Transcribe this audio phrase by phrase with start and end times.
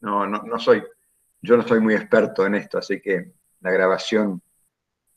[0.00, 0.82] no, no, no soy,
[1.42, 4.40] yo no soy muy experto en esto, así que la grabación,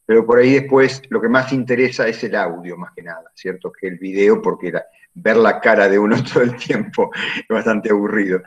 [0.05, 3.71] pero por ahí después lo que más interesa es el audio más que nada, ¿cierto?
[3.71, 4.73] Que el video, porque
[5.13, 8.41] ver la cara de uno todo el tiempo es bastante aburrido,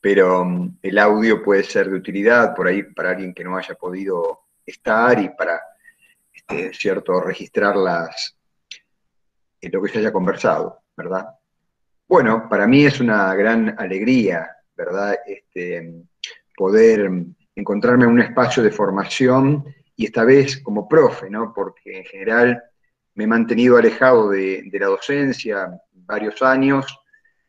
[0.00, 3.74] pero um, el audio puede ser de utilidad por ahí para alguien que no haya
[3.74, 5.60] podido estar y para,
[6.32, 8.36] este, ¿cierto?, registrar las,
[9.60, 11.26] eh, lo que se haya conversado, ¿verdad?
[12.08, 15.16] Bueno, para mí es una gran alegría, ¿verdad?
[15.26, 16.04] Este,
[16.56, 17.10] poder
[17.54, 19.64] encontrarme en un espacio de formación
[19.96, 21.52] y esta vez como profe, ¿no?
[21.54, 22.62] Porque en general
[23.14, 26.86] me he mantenido alejado de, la docencia varios años,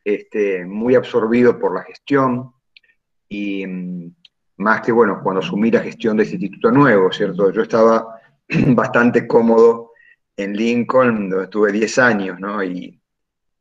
[0.04, 2.52] este, muy absorbido por la gestión
[3.28, 4.14] y mm,
[4.58, 7.50] más que, bueno, cuando asumí la gestión de este instituto nuevo, ¿cierto?
[7.50, 8.20] Yo estaba
[8.68, 9.92] bastante cómodo
[10.36, 12.62] en Lincoln, donde estuve 10 años, ¿no?
[12.62, 13.00] Y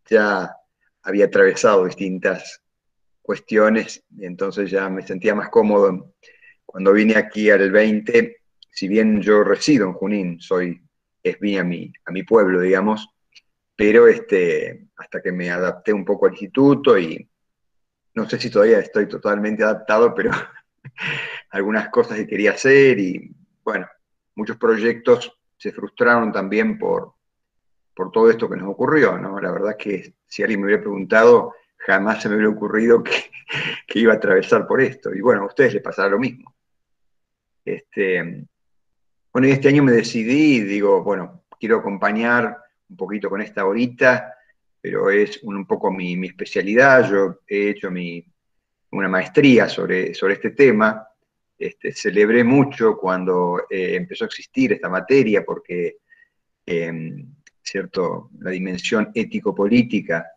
[0.10, 0.56] ya
[1.04, 2.63] había atravesado distintas
[3.24, 6.14] cuestiones, y entonces ya me sentía más cómodo.
[6.66, 8.38] Cuando vine aquí al 20,
[8.70, 10.80] si bien yo resido en Junín, soy,
[11.24, 13.10] es mi, a mi, a mi pueblo, digamos,
[13.76, 17.28] pero este, hasta que me adapté un poco al instituto y
[18.14, 20.32] no sé si todavía estoy totalmente adaptado, pero
[21.50, 23.88] algunas cosas que quería hacer y bueno,
[24.36, 27.14] muchos proyectos se frustraron también por,
[27.96, 29.40] por todo esto que nos ocurrió, ¿no?
[29.40, 31.54] La verdad que si alguien me hubiera preguntado,
[31.86, 33.12] jamás se me hubiera ocurrido que,
[33.96, 35.14] iba a atravesar por esto.
[35.14, 36.56] Y bueno, a ustedes les pasará lo mismo.
[37.64, 38.46] Este,
[39.32, 42.58] bueno, y este año me decidí, digo, bueno, quiero acompañar
[42.90, 44.34] un poquito con esta horita,
[44.82, 47.10] pero es un, poco mi, especialidad.
[47.10, 48.26] Yo he hecho mi,
[48.92, 51.08] una maestría sobre, sobre este tema.
[51.58, 55.98] Este, celebré mucho cuando eh, empezó a existir esta materia porque
[56.66, 58.32] em, ¿cierto?
[58.40, 60.33] la dimensión ético-política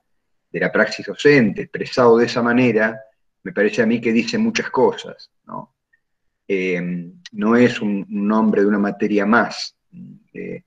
[0.56, 2.98] de la praxis docente, expresado de esa manera,
[3.42, 5.30] me parece a mí que dice muchas cosas.
[5.44, 5.74] No,
[6.48, 9.76] eh, no es un, nombre de una materia más.
[10.32, 10.62] Eh,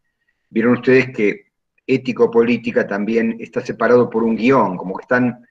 [0.47, 1.47] vieron ustedes que
[1.87, 5.43] ético-política también está separado por un guion, como que están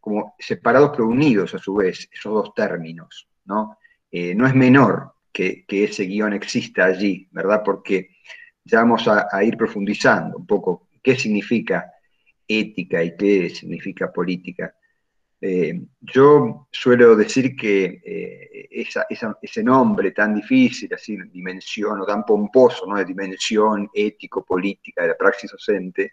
[0.00, 3.28] como separados pero unidos a su vez, esos dos términos.
[3.44, 3.76] No,
[4.10, 7.60] eh, no es menor que, ese guion exista allí, ¿verdad?
[7.62, 8.08] Porque
[8.64, 11.92] ya vamos a, ir profundizando un poco qué significa
[12.46, 14.74] ética y qué significa política.
[15.40, 18.84] Eh, yo suelo decir que eh,
[19.40, 22.96] ese nombre tan difícil, así, dimensión o tan pomposo, ¿no?
[22.96, 26.12] de dimensión ético-política de la praxis docente,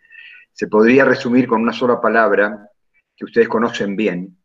[0.52, 2.70] se podría resumir con una sola palabra
[3.16, 4.36] que ustedes conocen bien,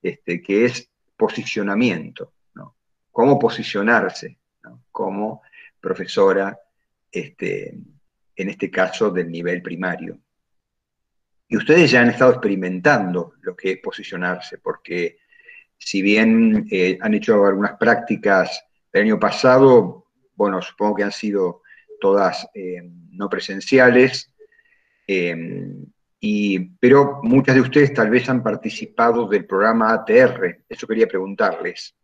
[0.00, 2.32] este, que es posicionamiento.
[3.10, 4.38] Cómo posicionarse
[4.92, 5.42] como
[5.80, 6.56] profesora
[7.10, 7.76] este,
[8.36, 10.18] en este caso del nivel primario.
[11.50, 15.18] Y ustedes ya han estado experimentando lo que es posicionarse, porque
[15.76, 20.06] si bien eh, han hecho algunas prácticas el año pasado,
[20.36, 21.62] bueno, supongo que han sido
[22.00, 24.32] todas eh, no presenciales,
[25.08, 25.74] eh,
[26.20, 31.96] y, pero muchas de ustedes tal vez han participado del programa ATR, eso quería preguntarles.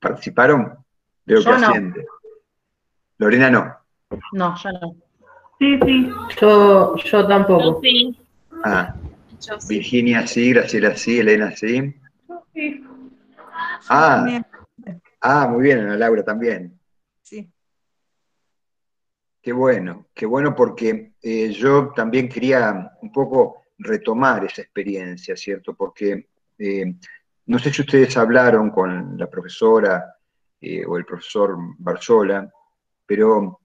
[0.00, 0.84] ¿Participaron?
[1.24, 1.94] Veo que no.
[3.18, 3.76] Lorena no.
[4.32, 5.09] No, yo no.
[5.60, 6.10] Sí, sí.
[6.40, 7.80] Yo, yo tampoco.
[7.82, 8.16] sí.
[8.64, 8.94] Ah.
[9.68, 11.94] Virginia sí, Graciela sí, Elena sí.
[12.54, 12.84] sí.
[13.88, 14.42] Ah.
[15.20, 16.78] Ah, muy bien, Ana Laura también.
[17.22, 17.50] Sí.
[19.42, 25.74] Qué bueno, qué bueno porque eh, yo también quería un poco retomar esa experiencia, ¿cierto?
[25.74, 26.28] Porque
[26.58, 26.94] eh,
[27.46, 30.16] no sé si ustedes hablaron con la profesora
[30.58, 32.50] eh, o el profesor Barzola,
[33.04, 33.60] pero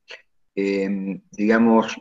[0.56, 1.96] eh, digamos,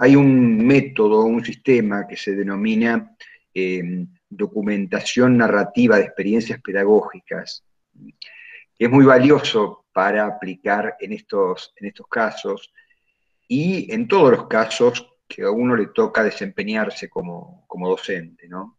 [0.00, 3.16] hay un método, un sistema que se denomina
[3.54, 11.88] eh, documentación narrativa de experiencias pedagógicas, que es muy valioso para aplicar en estos, en
[11.88, 12.72] estos casos
[13.48, 18.78] y en todos los casos que a uno le toca desempeñarse como, docente, ¿no?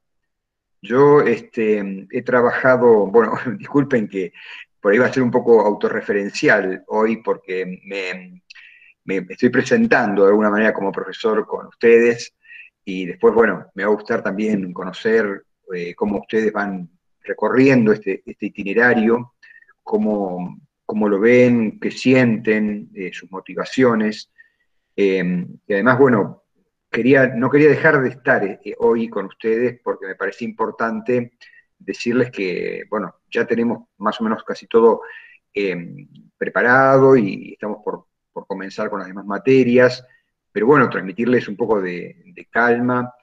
[0.81, 4.33] Yo este, he trabajado, bueno, disculpen que
[4.79, 8.41] por ahí va a ser un poco autorreferencial hoy porque me,
[9.05, 12.33] estoy presentando de alguna manera como profesor con ustedes
[12.83, 15.43] y después, bueno, me va a gustar también conocer
[15.73, 16.89] eh, cómo ustedes van
[17.23, 19.33] recorriendo este, este itinerario,
[19.83, 24.31] cómo, cómo, lo ven, qué sienten, eh, sus motivaciones.
[24.95, 26.43] Eh, y además, bueno,
[26.89, 31.33] quería, no quería dejar de estar hoy con ustedes porque me parece importante
[31.77, 35.01] decirles que, bueno, ya tenemos más o menos casi todo
[35.53, 36.07] eh,
[36.37, 40.05] preparado y estamos por, comenzar con las demás materias,
[40.51, 43.13] pero bueno, transmitirles un poco de, calma,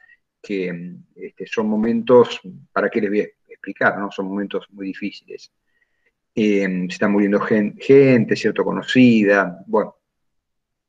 [0.40, 2.40] que este, son momentos,
[2.72, 4.10] ¿para qué les voy a explicar, ¿no?
[4.10, 5.52] Son momentos muy difíciles.
[6.34, 9.96] Eh, se está muriendo gente, cierto, conocida, bueno.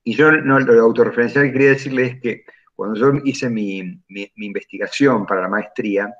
[0.03, 2.43] Y yo no, lo autorreferencial que quería decirles es que
[2.75, 6.13] cuando yo hice mi, investigación para la maestría,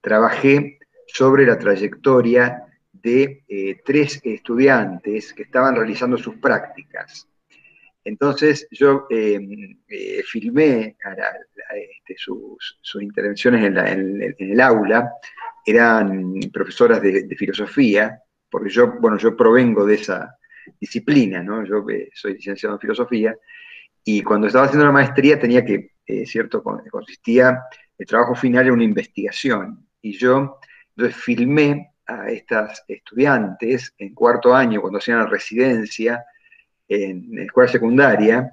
[0.00, 7.28] trabajé sobre la trayectoria de eh, tres estudiantes que estaban realizando sus prácticas.
[8.04, 10.96] Entonces yo em, eh, filmé
[11.74, 15.12] este, sus, intervenciones en, el aula,
[15.64, 20.38] eran profesoras de, filosofía, porque yo, bueno, yo provengo de esa
[20.80, 21.64] disciplina, ¿no?
[21.64, 23.36] Yo eh, soy licenciado en filosofía,
[24.04, 26.62] y cuando estaba haciendo la maestría tenía que, eh, ¿cierto?
[26.62, 27.60] Consistía,
[27.98, 30.58] el trabajo final en una investigación, y yo
[30.96, 36.24] entonces filmé a estas estudiantes en cuarto año, cuando hacían la residencia,
[36.88, 38.50] en, escuela secundaria,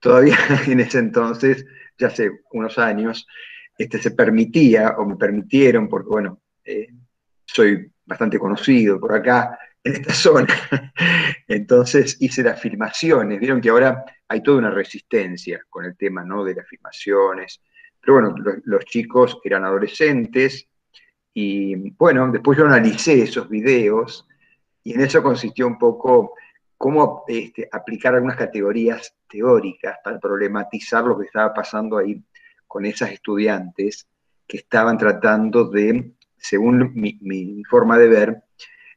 [0.00, 0.36] todavía
[0.66, 1.64] en ese entonces,
[1.98, 3.26] ya hace unos años,
[3.76, 6.88] este, se permitía, o me permitieron, porque bueno, eh,
[7.44, 10.54] soy bastante conocido por acá, en esta zona.
[11.46, 13.40] Entonces hice las filmaciones.
[13.40, 16.44] Vieron que ahora hay toda una resistencia con el tema ¿no?
[16.44, 17.60] de las filmaciones.
[18.00, 20.68] Pero bueno, los chicos eran adolescentes
[21.34, 24.26] y bueno, después yo analicé esos videos
[24.82, 26.34] y en eso consistió un poco
[26.78, 32.22] cómo este, aplicar algunas categorías teóricas para problematizar lo que estaba pasando ahí
[32.66, 34.06] con esas estudiantes
[34.46, 38.42] que estaban tratando de, según mi, forma de ver,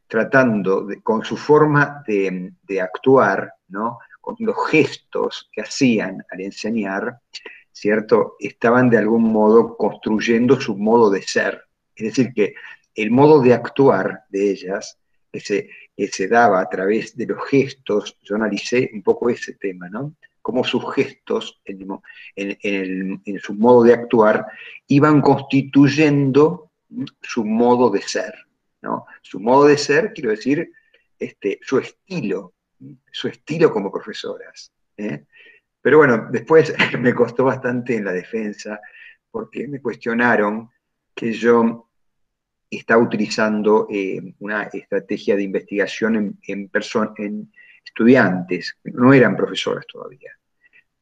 [0.08, 3.98] tratando con su forma de, actuar, ¿no?
[4.22, 7.20] con los gestos que hacían al enseñar,
[7.72, 8.36] ¿cierto?
[8.40, 11.64] Estaban de algún modo construyendo su modo de ser.
[11.96, 12.54] Es decir, que
[12.94, 15.00] el modo de actuar de ellas
[15.32, 15.70] que se
[16.30, 20.16] daba a través de los gestos, yo analicé un poco ese tema, ¿no?
[20.42, 24.46] Cómo sus gestos, en, su modo de actuar,
[24.88, 26.72] iban constituyendo
[27.22, 28.34] su modo de ser,
[28.82, 29.06] ¿no?
[29.22, 30.72] Su modo de ser, quiero decir,
[31.20, 32.54] este, su estilo,
[33.12, 34.72] su estilo como profesoras.
[34.98, 35.26] ¿eh?
[35.82, 38.80] Pero bueno, después me costó bastante en la defensa,
[39.30, 40.70] porque me cuestionaron
[41.14, 41.91] que yo
[42.72, 46.70] está utilizando eh, una estrategia de investigación en,
[47.18, 47.52] en
[47.84, 50.32] estudiantes, no eran profesores todavía.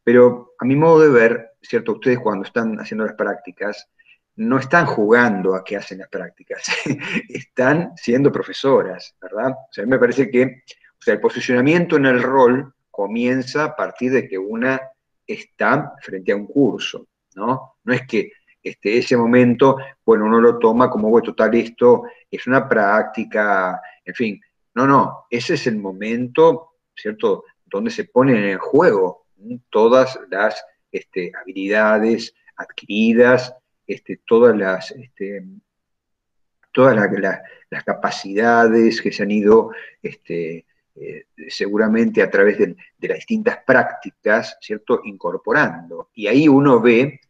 [0.03, 1.93] Pero a mi modo de ver, ¿cierto?
[1.93, 3.87] Ustedes cuando están haciendo las prácticas,
[4.37, 6.63] no están jugando a que hacen las prácticas,
[7.29, 9.51] están siendo profesoras, ¿verdad?
[9.51, 10.63] A mí me parece que
[11.05, 14.81] el posicionamiento en el rol comienza a partir de que una
[15.27, 17.75] está frente a un curso, ¿no?
[17.83, 18.31] No es que
[18.69, 24.13] este, ese momento, bueno, uno lo toma como, bueno, total, esto es una práctica, en
[24.13, 24.41] fin,
[24.75, 29.25] no, no, ese es el momento, ¿cierto?, donde se ponen en juego
[29.69, 33.55] todas las este, habilidades adquiridas,
[33.87, 34.93] este, todas las,
[36.71, 36.95] todas
[37.69, 40.63] las capacidades que se han ido eh,
[41.47, 46.09] seguramente a través de, de, las distintas prácticas, ¿cierto?, incorporando.
[46.13, 47.21] Y ahí uno ve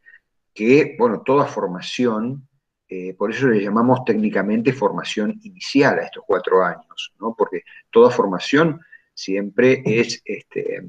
[0.60, 2.46] que, bueno, toda formación,
[2.90, 7.34] eh, por eso le llamamos técnicamente formación inicial a estos cuatro años, ¿no?
[7.34, 8.82] Porque toda formación
[9.14, 10.84] siempre es este,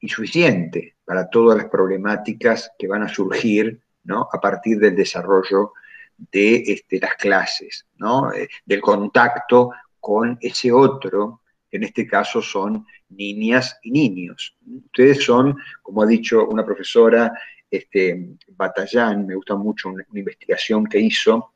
[0.00, 4.28] insuficiente para todas las problemáticas que van a surgir, ¿no?
[4.32, 5.74] A partir del desarrollo
[6.18, 8.32] de este, las clases, ¿no?
[8.32, 9.70] Eh, del contacto
[10.00, 14.56] con ese otro, que en este caso son niñas y niños.
[14.86, 17.32] Ustedes son, como ha dicho una profesora
[17.70, 21.52] este, Batallán, me gusta mucho una, investigación que hizo,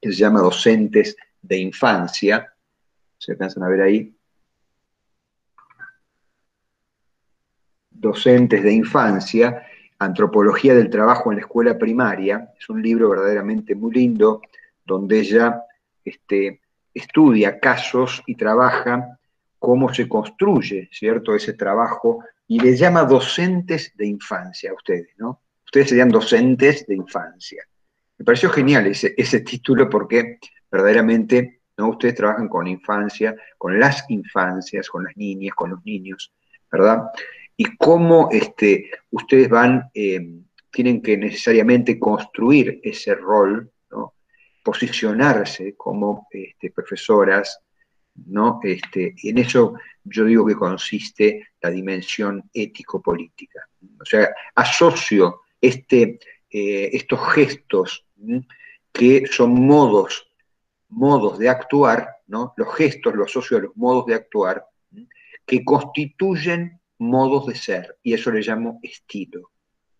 [0.00, 2.52] que se llama Docentes de Infancia,
[3.18, 4.14] se alcanzan a ver ahí,
[7.90, 9.66] Docentes de Infancia,
[9.98, 14.40] Antropología del Trabajo en la Escuela Primaria, es un libro verdaderamente muy lindo,
[14.86, 15.62] donde ella
[16.02, 16.62] este,
[16.94, 19.18] estudia casos y trabaja
[19.58, 25.40] cómo se construye, ¿cierto?, ese trabajo y les llama docentes de infancia a ustedes, ¿no?
[25.66, 27.62] Ustedes serían docentes de infancia.
[28.18, 31.90] Me pareció genial ese, ese título porque verdaderamente ¿no?
[31.90, 36.32] ustedes trabajan con infancia, con las infancias, con las niñas, con los niños,
[36.72, 37.04] ¿verdad?
[37.56, 40.20] Y cómo este, ustedes van, eh,
[40.72, 44.14] tienen que necesariamente construir ese rol, ¿no?
[44.64, 47.60] posicionarse como este, profesoras,
[48.14, 48.60] ¿no?
[48.62, 49.74] Este, en eso
[50.04, 53.68] yo digo que consiste la dimensión ético-política.
[54.00, 56.18] O sea, asocio este,
[56.50, 58.06] eh, estos gestos
[58.92, 60.26] que son modos,
[60.88, 62.54] modos de actuar, ¿no?
[62.56, 64.64] los gestos los asocio a los modos de actuar
[65.46, 69.50] que constituyen modos de ser, y eso le llamo estilo.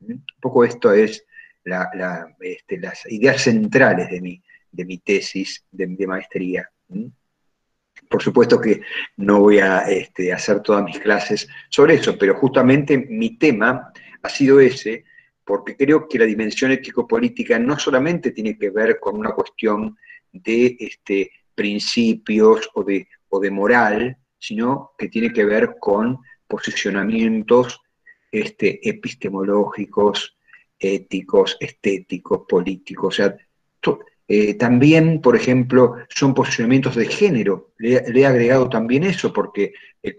[0.01, 1.25] Un poco esto es
[2.41, 6.71] este, las ideas centrales de mi, de mi tesis de, maestría.
[8.11, 8.81] Por supuesto que
[9.19, 14.29] no voy a este, hacer todas mis clases sobre eso, pero justamente mi tema ha
[14.29, 15.05] sido ese,
[15.45, 19.97] porque creo que la dimensión ético-política no solamente tiene que ver con una cuestión
[20.33, 27.81] de este, principios o de, o de moral, sino que tiene que ver con posicionamientos
[28.33, 30.37] este, epistemológicos,
[30.81, 33.15] éticos, estéticos, políticos.
[33.15, 33.37] O sea,
[34.33, 37.73] eh, también, por ejemplo, son posicionamientos de género.
[37.79, 39.73] Le, he agregado también eso, porque
[40.05, 40.15] eh,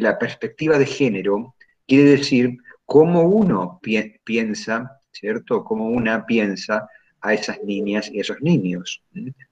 [0.00, 3.78] la perspectiva de género quiere decir cómo uno
[4.24, 5.62] piensa, ¿cierto?
[5.62, 6.88] Cómo una piensa
[7.20, 9.02] a esas niñas y esos niños.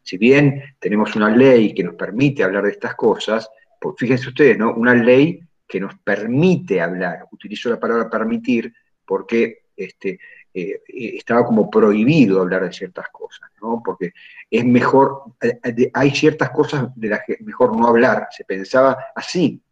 [0.03, 4.57] Si bien tenemos una ley que nos permite hablar de estas cosas, pues fíjense ustedes,
[4.57, 4.73] ¿no?
[4.73, 5.39] Una ley
[5.69, 7.27] que nos permite hablar.
[7.31, 8.73] Utilizo la palabra permitir
[9.05, 10.19] porque este,
[10.61, 13.83] eh, estaba como prohibido hablar de ciertas cosas, ¿no?
[13.85, 14.13] Porque
[14.51, 19.63] es mejor, eh, hay ciertas cosas de las que mejor no hablar, se pensaba así,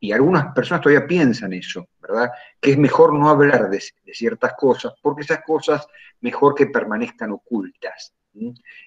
[0.00, 2.30] y algunas personas todavía piensan eso, ¿verdad?
[2.60, 3.80] Que es mejor no hablar de,
[4.12, 5.86] ciertas cosas, porque esas cosas
[6.20, 8.12] mejor que permanezcan ocultas.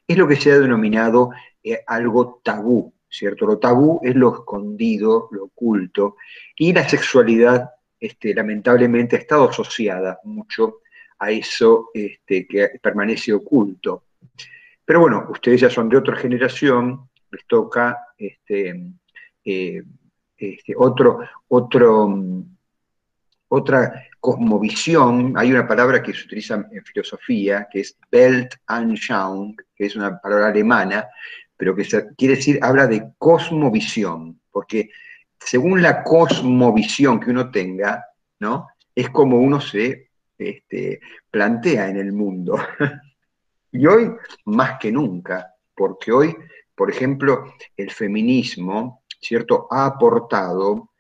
[0.08, 1.30] Es lo que se ha denominado
[1.64, 3.46] eh, algo tabú, ¿cierto?
[3.46, 6.18] Lo tabú es lo escondido, lo oculto,
[6.58, 10.80] y la sexualidad, este, lamentablemente, ha estado asociada mucho
[11.26, 14.04] a eso este, que permanece oculto.
[14.86, 18.92] Pero bueno, ustedes ya son de otra generación, les toca este,
[19.44, 19.84] eh,
[20.38, 22.16] este, otro, otro,
[23.48, 25.34] otra cosmovisión.
[25.36, 30.48] Hay una palabra que se utiliza en filosofía, que es Weltanschauung, que es una palabra
[30.48, 31.08] alemana,
[31.58, 31.84] pero que
[32.16, 34.90] quiere decir, habla de cosmovisión, porque
[35.40, 38.06] según la cosmovisión que uno tenga,
[38.40, 38.68] ¿no?
[38.94, 40.05] Es como uno se
[40.38, 41.00] este,
[41.30, 42.58] plantea en el mundo.
[43.72, 44.12] y hoy,
[44.46, 46.36] más que nunca, porque hoy,
[46.74, 50.92] por ejemplo, el feminismo, ¿cierto?, ha aportado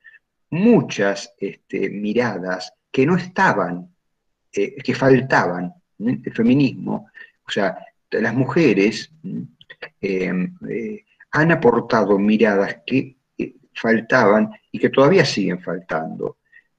[0.50, 3.94] muchas este, miradas que no estaban,
[4.54, 5.74] eh, que faltaban.
[5.98, 7.10] El feminismo,
[7.48, 7.77] o sea,
[8.12, 9.12] las mujeres
[10.01, 16.38] Em, eh, han aportado miradas que eh, faltaban y que todavía siguen faltando.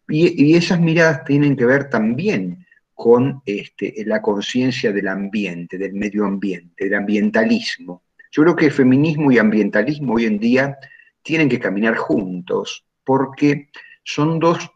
[0.08, 6.24] Y, esas miradas tienen que ver también con este, la conciencia del ambiente, del medio
[6.24, 8.02] ambiente, del ambientalismo.
[8.30, 10.78] Yo creo que feminismo y ambientalismo hoy en día
[11.22, 13.68] tienen que caminar juntos, porque
[14.04, 14.70] son dos,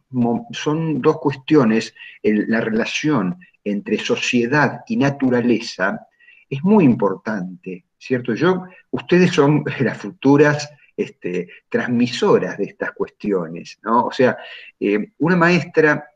[0.52, 6.06] son dos cuestiones, la relación entre sociedad y naturaleza
[6.48, 7.84] es muy importante.
[8.00, 8.34] ¿cierto?
[8.34, 13.78] Yo, ustedes son las futuras este, transmisoras de estas cuestiones.
[13.84, 14.36] O sea,
[14.78, 16.08] eh, una maestra,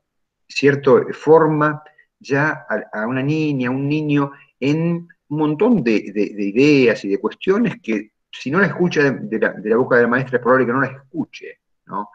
[0.48, 1.82] ¿cierto?, forma
[2.18, 7.80] ya a, una niña, a un niño en un montón de, ideas y de cuestiones
[7.82, 10.80] que si no la escucha de, la, boca de la maestra es probable que no
[10.80, 12.10] la escuche, ¿no?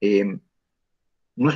[0.00, 0.36] Eh,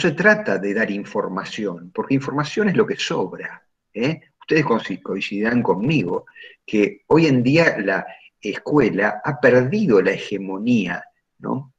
[0.01, 3.63] se trata de dar información, porque información es lo que sobra.
[3.93, 4.21] ¿eh?
[4.47, 4.65] ustedes
[5.03, 6.27] coincidirán conmigo,
[6.65, 8.07] que hoy en día la
[8.51, 11.05] escuela ha perdido la hegemonía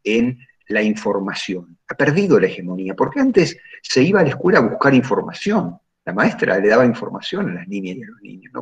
[0.04, 4.62] en la información, ha perdido la hegemonía, porque antes se iba a la escuela a
[4.62, 8.54] buscar información, la maestra le daba información a las niñas y a los niños,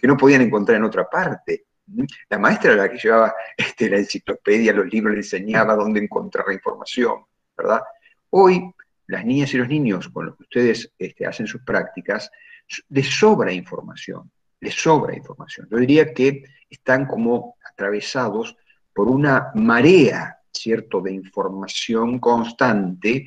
[0.00, 1.64] que no podían encontrar en otra parte.
[2.28, 6.46] La maestra era la que llevaba este, la enciclopedia, los libros, le enseñaba dónde encontrar
[6.46, 7.24] la información,
[7.56, 7.80] ¿verdad?
[8.30, 8.72] Hoy,
[9.08, 12.30] las niñas y los niños con los que ustedes este, hacen sus prácticas,
[12.88, 15.68] les sobra información, les sobra información.
[15.70, 18.56] Yo diría que están como atravesados
[18.92, 23.26] por una marea, ¿cierto?, de información constante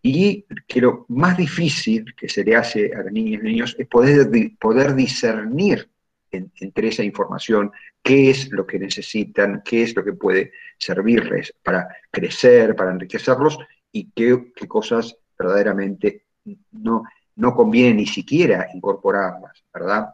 [0.00, 3.86] y que lo más difícil que se le hace a las niñas y niños es
[3.88, 5.90] poder, poder discernir
[6.30, 11.88] entre esa información qué es lo que necesitan, qué es lo que puede servirles para
[12.10, 13.58] crecer, para enriquecerlos
[13.90, 16.26] y qué, qué cosas verdaderamente
[16.72, 17.02] no,
[17.36, 20.08] no conviene ni siquiera incorporarlas, ¿verdad?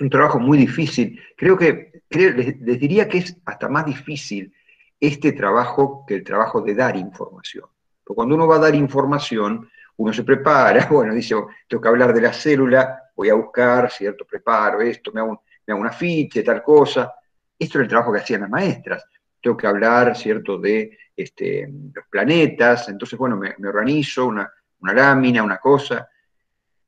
[0.00, 1.20] Es un trabajo muy difícil.
[1.36, 4.50] Creo que, les, diría que es hasta más difícil
[4.98, 7.66] este trabajo que el trabajo de dar información.
[8.02, 11.88] Porque cuando uno va a dar información, uno se prepara, bueno, dice, oh, tengo que
[11.90, 14.24] hablar de la célula, voy a buscar, ¿cierto?
[14.24, 17.12] Preparo esto, me hago, una ficha, tal cosa.
[17.58, 19.04] Esto es el trabajo que hacían las maestras.
[19.38, 22.88] Tengo que hablar, ¿cierto?, de este, los planetas.
[22.88, 26.08] Entonces, bueno, me, me organizo una, una lámina, una cosa.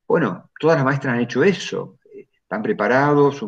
[0.07, 1.99] Bueno, todas las maestras han hecho eso,
[2.53, 3.43] están preparados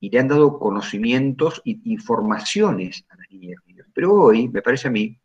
[0.00, 3.86] y le han dado conocimientos y informaciones a las niñas y niños.
[3.94, 5.18] Pero hoy me parece a mí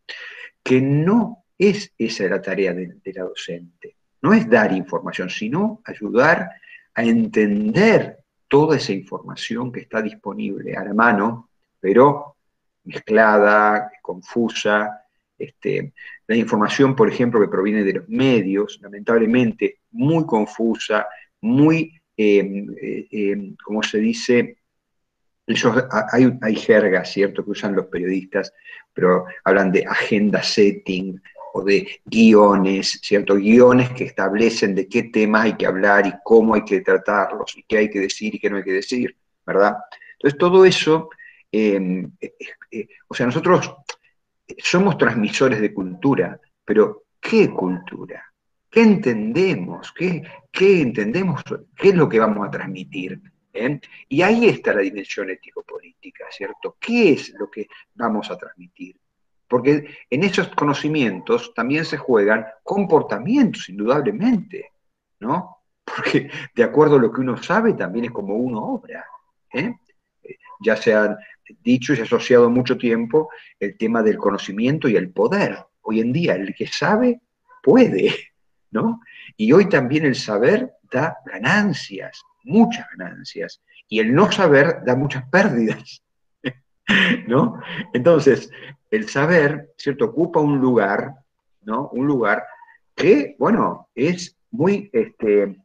[0.63, 6.49] que no es esa la tarea de, la docente, no es dar información, sino ayudar
[6.93, 11.49] a entender toda esa información que está disponible a la mano,
[11.81, 12.37] pero
[12.85, 15.01] mezclada, confusa.
[15.37, 15.91] Este,
[16.25, 21.05] la información, por ejemplo, que proviene de los medios, lamentablemente muy confusa,
[21.41, 21.99] muy,
[23.63, 24.57] como se dice,
[26.11, 28.53] hay, hay jergas, ¿cierto?, que usan los periodistas,
[28.93, 31.21] pero hablan de agenda setting
[31.53, 33.35] o de guiones, ¿cierto?
[33.35, 37.63] Guiones que establecen de qué temas hay que hablar y cómo hay que tratarlos y
[37.63, 39.15] qué hay que decir y qué no hay que decir,
[39.45, 39.75] ¿verdad?
[40.13, 41.09] Entonces, todo eso,
[41.51, 42.33] em, eh,
[42.71, 43.75] eh, o sea, nosotros
[44.57, 48.32] somos transmisores de cultura, pero ¿qué cultura?
[48.73, 49.91] ¿Qué entendemos?
[49.91, 51.43] ¿Qué, qué entendemos?
[51.75, 53.21] ¿Qué es lo que vamos a transmitir?
[53.53, 53.79] ¿eh?
[54.09, 56.75] Y ahí está la dimensión ético-política, ¿cierto?
[56.79, 58.99] ¿Qué es lo que vamos a transmitir?
[59.47, 64.71] Porque en esos conocimientos también se juegan comportamientos, indudablemente,
[65.19, 65.57] ¿no?
[65.85, 69.05] Porque de acuerdo a lo que uno sabe, también es como uno obra.
[69.53, 69.75] ¿eh?
[70.61, 71.15] Ya se ha
[71.61, 75.59] dicho y se ha asociado mucho tiempo el tema del conocimiento y el poder.
[75.81, 77.21] Hoy en día el que sabe
[77.61, 78.32] puede,
[78.73, 79.01] ¿no?
[79.37, 85.23] Y hoy también el saber da ganancias, muchas ganancias, y el no saber da muchas
[85.29, 86.03] pérdidas,
[87.27, 87.61] ¿no?
[87.93, 88.49] Entonces,
[88.89, 91.13] el saber, ¿cierto?, ocupa un lugar,
[91.61, 91.89] ¿no?
[91.89, 92.43] Un lugar
[92.95, 95.57] que, bueno, es muy este,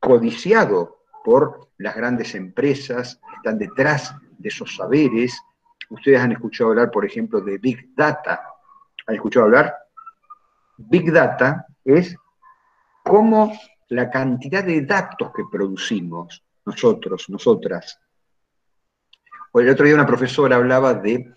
[0.00, 5.40] codiciado por las grandes empresas que están detrás de esos saberes.
[5.90, 8.42] Ustedes han escuchado hablar, por ejemplo, de Big Data.
[9.06, 9.74] ¿Han escuchado hablar?
[10.76, 12.16] Big Data es
[13.02, 13.52] cómo
[13.88, 18.00] la cantidad de datos que producimos nosotros, nosotras.
[19.54, 21.32] el otro día una profesora hablaba de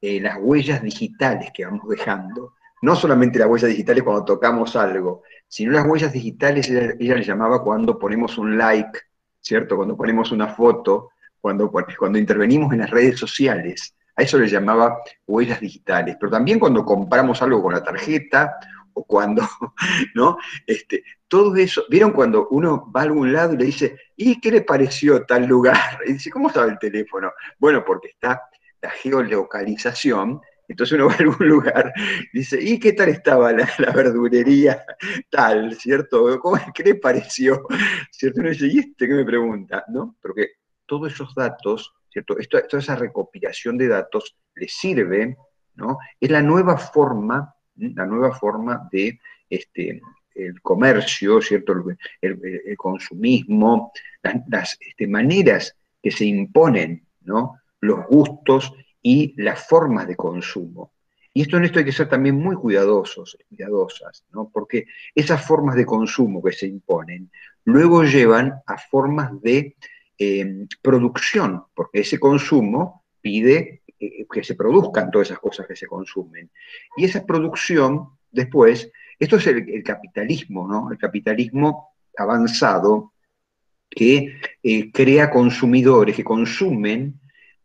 [0.00, 2.54] eh, las huellas digitales que vamos dejando.
[2.82, 7.24] No solamente las huellas digitales cuando tocamos algo, sino las huellas digitales, ella, ella le
[7.24, 8.98] llamaba cuando ponemos un like,
[9.38, 9.76] ¿cierto?
[9.76, 13.94] Cuando ponemos una foto, cuando, cuando intervenimos en las redes sociales.
[14.16, 16.16] A eso le llamaba huellas digitales.
[16.18, 18.56] Pero también cuando compramos algo con la tarjeta
[19.04, 19.42] cuando,
[20.14, 20.38] ¿no?
[20.66, 24.50] Este, todo eso, ¿vieron cuando uno va a algún lado y le dice, ¿y qué
[24.50, 25.76] le pareció tal lugar?
[26.06, 27.32] Y dice, ¿cómo sabe el teléfono?
[27.58, 28.42] Bueno, porque está
[28.82, 31.92] la geolocalización, entonces uno va a algún lugar
[32.32, 34.84] y dice, ¿y qué tal estaba la, verdurería
[35.28, 36.38] tal, cierto?
[36.40, 37.66] ¿Cómo, ¿Qué le pareció?
[38.10, 38.40] ¿Cierto?
[38.40, 39.84] Uno dice, ¿y este qué me pregunta?
[39.88, 40.16] ¿No?
[40.22, 40.52] Porque
[40.86, 42.38] todos esos datos, ¿cierto?
[42.38, 45.36] Esto, toda esa recopilación de datos le sirve,
[45.74, 45.98] ¿no?
[46.20, 50.00] Es la nueva forma la nueva forma de este,
[50.34, 51.74] el comercio, ¿cierto?
[52.20, 57.56] El, consumismo, las, este, maneras que se imponen, ¿no?
[57.80, 60.92] Los gustos y las formas de consumo.
[61.32, 64.50] Y esto en esto hay que ser también muy cuidadosos, cuidadosas, ¿no?
[64.52, 67.30] Porque esas formas de consumo que se imponen
[67.64, 69.76] luego llevan a formas de
[70.18, 73.79] eh, producción, porque ese consumo pide
[74.30, 76.50] que se produzcan todas esas cosas que se consumen.
[76.96, 80.90] Y esa producción, después, esto es el, capitalismo, ¿no?
[80.90, 83.12] El capitalismo avanzado
[83.88, 87.20] que eh, crea consumidores que consumen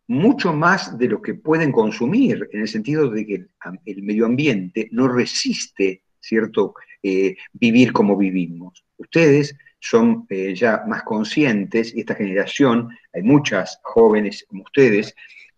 [0.08, 3.46] mucho más de lo que pueden consumir, en el sentido de que
[3.86, 8.84] el, medio ambiente no resiste, ¿cierto?, eh, vivir como vivimos.
[8.98, 15.16] Ustedes son ya más conscientes, y esta generación, hay muchas jóvenes como ustedes,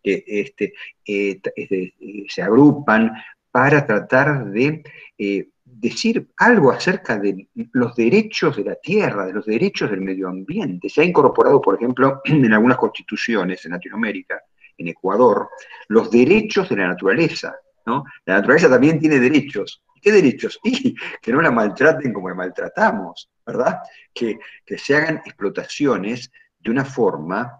[0.08, 0.74] que este,
[1.06, 1.93] eh, este,
[2.30, 3.12] se agrupan
[3.52, 4.82] para tratar de
[5.17, 10.30] eh, decir algo acerca de los derechos de la tierra, de los derechos del medio
[10.30, 10.88] ambiente.
[10.88, 14.41] Se ha incorporado, por ejemplo, en algunas constituciones en Latinoamérica,
[14.78, 15.50] en Ecuador,
[15.89, 17.58] los derechos de la naturaleza.
[17.86, 18.06] ¿no?
[18.26, 19.84] La naturaleza también tiene derechos.
[20.02, 20.58] ¿Qué derechos?
[20.63, 23.80] Y que no la maltraten como la maltratamos, ¿verdad?
[24.13, 27.58] Que, que se hagan explotaciones de una forma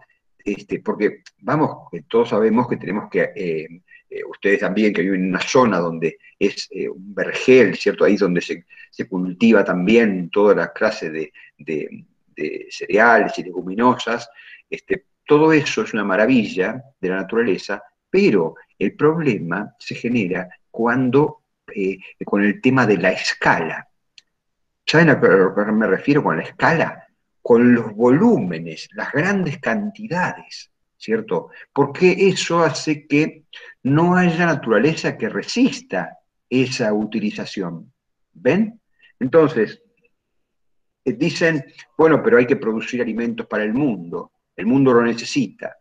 [0.52, 3.68] este, porque vamos, todos sabemos que tenemos que, eh,
[4.08, 8.04] eh, ustedes también que viven en una zona donde es eh, un vergel, ¿cierto?
[8.04, 8.64] Ahí donde se,
[9.08, 11.32] cultiva también toda la clase de,
[12.70, 14.28] cereales y leguminosas,
[14.70, 21.42] este, todo eso es una maravilla de la naturaleza, pero el problema se genera cuando,
[22.24, 23.88] con el tema de la escala.
[24.86, 27.07] ¿Saben a lo que me refiero con la escala?
[27.42, 31.50] Con los volúmenes, las grandes cantidades, ¿cierto?
[31.72, 33.44] Porque eso hace que
[33.84, 37.92] no haya naturaleza que resista esa utilización.
[38.32, 38.80] ¿Ven?
[39.18, 39.82] Entonces,
[41.04, 41.64] eh, dicen,
[41.96, 45.76] bueno, pero hay que producir alimentos para el mundo, el mundo lo necesita.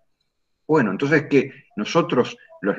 [0.66, 2.76] Bueno, entonces que nosotros, los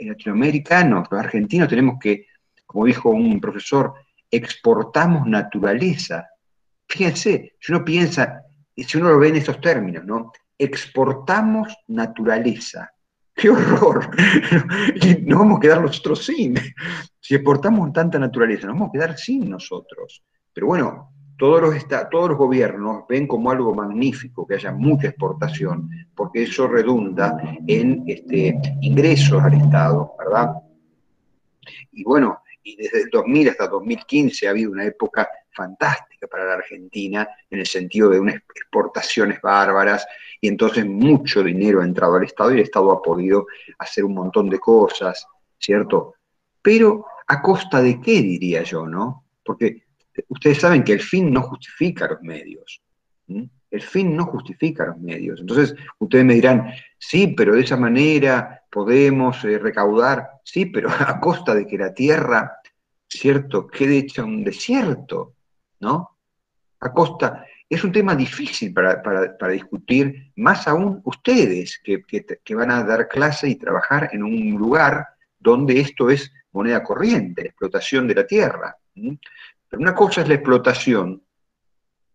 [0.00, 2.26] latinoamericanos, los argentinos, tenemos que,
[2.66, 3.94] como dijo un profesor,
[4.30, 6.28] exportamos naturaleza
[6.94, 8.44] Fíjense, si uno piensa
[8.76, 10.30] si uno lo ve en estos términos, ¿no?
[10.56, 12.88] Exportamos naturaleza.
[13.34, 14.10] ¡Qué horror!
[14.94, 16.54] y nos vamos a quedar nosotros sin.
[17.18, 20.22] Si exportamos tanta naturaleza, nos vamos a quedar sin nosotros.
[20.52, 25.90] Pero bueno, todos los, todos los gobiernos ven como algo magnífico que haya mucha exportación,
[26.14, 30.52] porque eso redunda en este, ingresos al Estado, ¿verdad?
[31.90, 36.54] Y bueno, y desde el 2000 hasta 2015 ha habido una época fantástica para la
[36.54, 40.06] Argentina en el sentido de unas exportaciones bárbaras
[40.40, 43.46] y entonces mucho dinero ha entrado al Estado y el Estado ha podido
[43.78, 45.26] hacer un montón de cosas,
[45.58, 46.16] ¿cierto?
[46.60, 49.24] Pero a costa de qué diría yo, ¿no?
[49.42, 49.84] Porque
[50.28, 52.82] ustedes saben que el fin no justifica los medios.
[53.26, 55.40] El fin no justifica los medios.
[55.40, 61.18] Entonces, ustedes me dirán, sí, pero de esa manera podemos eh, recaudar, sí, pero a
[61.20, 62.58] costa de que la tierra,
[63.08, 65.33] ¿cierto?, quede hecha un desierto,
[65.84, 66.16] ¿no?
[66.80, 72.82] A costa, es un tema difícil para, discutir, más aún ustedes que, que, van a
[72.82, 75.06] dar clase y trabajar en un lugar
[75.38, 78.76] donde esto es moneda corriente, explotación de la tierra.
[78.94, 81.22] Pero una cosa es la explotación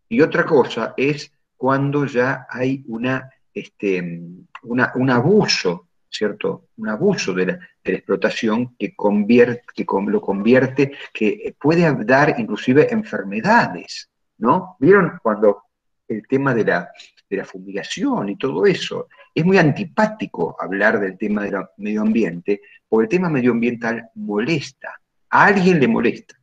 [0.07, 4.21] y otra cosa es cuando ya hay una, este,
[4.63, 6.67] un abuso, ¿cierto?
[6.77, 7.59] Un abuso de la,
[7.95, 14.75] explotación que, convierte, que lo convierte, que puede dar inclusive enfermedades, ¿no?
[14.79, 15.63] ¿Vieron cuando
[16.07, 16.89] el tema de la,
[17.29, 19.07] de la fumigación y todo eso?
[19.33, 24.99] Es muy antipático hablar del tema del medio ambiente, porque el tema medioambiental molesta,
[25.29, 26.39] a alguien le molesta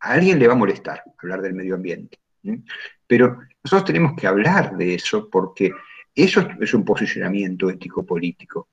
[0.00, 2.18] a alguien le va a molestar hablar del medio ambiente.
[3.06, 5.72] Pero nosotros tenemos que hablar de eso porque
[6.14, 8.68] eso es un posicionamiento ético-político.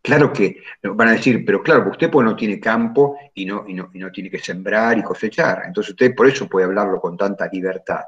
[0.00, 3.74] Claro que van a decir, pero claro, usted pues no tiene campo y no, y
[3.74, 5.62] no, y no tiene que sembrar y cosechar.
[5.66, 8.02] Entonces usted por eso puede hablarlo con tanta libertad.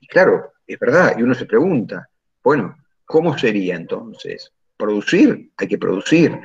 [0.00, 2.08] Y claro, es verdad, y uno se pregunta,
[2.42, 4.52] bueno, ¿cómo sería entonces?
[4.76, 6.40] Producir, hay que producir,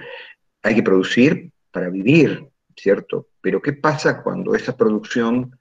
[0.62, 3.30] hay que producir para vivir, ¿cierto?
[3.42, 5.58] Pero ¿qué pasa cuando esa producción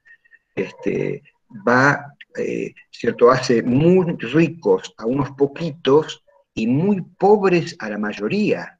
[0.54, 1.22] este,
[1.66, 3.30] va, eh, ¿cierto?
[3.30, 8.75] Hace muy ricos a unos poquitos y muy pobres a la mayoría.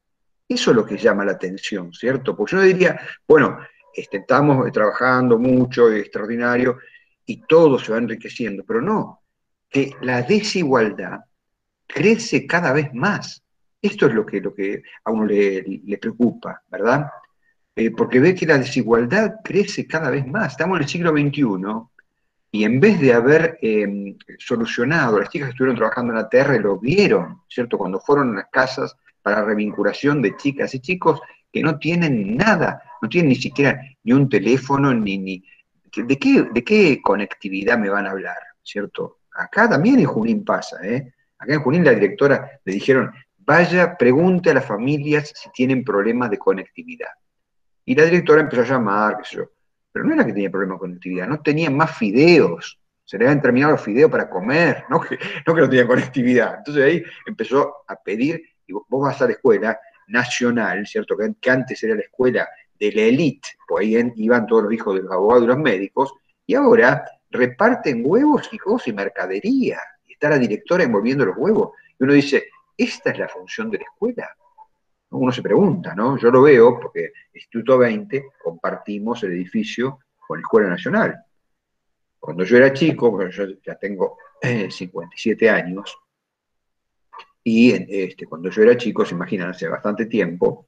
[0.47, 2.35] Eso es lo que llama la atención, ¿cierto?
[2.35, 3.59] Porque uno diría, bueno,
[3.93, 6.77] este, estamos trabajando mucho, extraordinario,
[7.25, 9.23] y todo se va enriqueciendo, pero no,
[9.69, 11.19] que la desigualdad
[11.85, 13.43] crece cada vez más.
[13.81, 17.07] Esto es lo que, lo que a uno le, preocupa, ¿verdad?
[17.75, 20.53] Eh, porque ve que la desigualdad crece cada vez más.
[20.53, 21.43] Estamos en el siglo XXI
[22.51, 26.59] y en vez de haber em, solucionado, las chicas que estuvieron trabajando en la TR
[26.61, 27.77] lo vieron, ¿cierto?
[27.77, 28.95] Cuando fueron a las casas
[29.27, 31.19] para revinculación de chicas y chicos
[31.51, 35.17] que no tienen nada, no tienen ni siquiera ni un teléfono, ni...
[35.17, 35.43] ni
[35.97, 39.17] ¿de, qué, ¿De qué conectividad me van a hablar, ¿cierto?
[39.33, 41.11] Acá también en Junín pasa, ¿eh?
[41.37, 46.29] Acá en Junín la directora le dijeron, vaya, pregunte a las familias si tienen problemas
[46.29, 47.09] de conectividad.
[47.83, 49.51] Y la directora empezó a llamar, qué sé yo.
[49.91, 52.79] Pero no era que tenía problemas con conectividad, no tenía más fideos.
[53.03, 56.59] Se le habían terminado los fideos para comer, no que no, que no tenía conectividad.
[56.59, 61.15] Entonces ahí empezó a pedir, y vos vas a la escuela nacional, ¿cierto?
[61.17, 62.47] Que, antes era la escuela
[62.79, 66.13] de la élite, pues ahí iban todos los hijos de los abogados y los médicos,
[66.45, 69.79] y ahora reparten huevos y cosas y mercadería.
[70.05, 71.71] Y está la directora envolviendo los huevos.
[71.99, 74.29] Y uno dice, ¿esta es la función de la escuela?
[75.09, 76.17] uno se pregunta, ¿no?
[76.17, 81.15] Yo lo veo porque Instituto 20 compartimos el edificio con la Escuela Nacional.
[82.19, 85.97] Cuando yo era chico, yo ya tengo 57 eh, años,
[87.49, 90.67] y este, cuando yo era chico, se imaginan, hace bastante tiempo,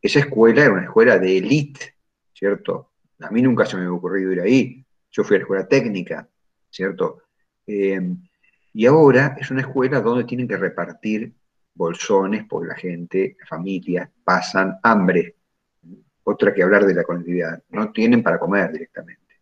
[0.00, 1.96] esa escuela era una escuela de élite,
[2.32, 2.92] ¿cierto?
[3.18, 4.86] A mí nunca se me había ocurrido ir ahí.
[5.10, 6.28] Yo fui a la escuela técnica,
[6.70, 7.22] ¿cierto?
[7.66, 8.00] Eh,
[8.72, 11.34] y ahora es una escuela donde tienen que repartir
[11.74, 15.34] bolsones, porque la gente, la familia, pasan hambre.
[16.22, 19.34] Otra que hablar de la conectividad, no tienen para comer directamente.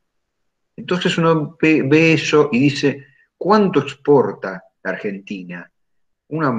[0.74, 5.70] Entonces uno ve, eso y dice, ¿cuánto exporta la Argentina?
[6.28, 6.52] Una,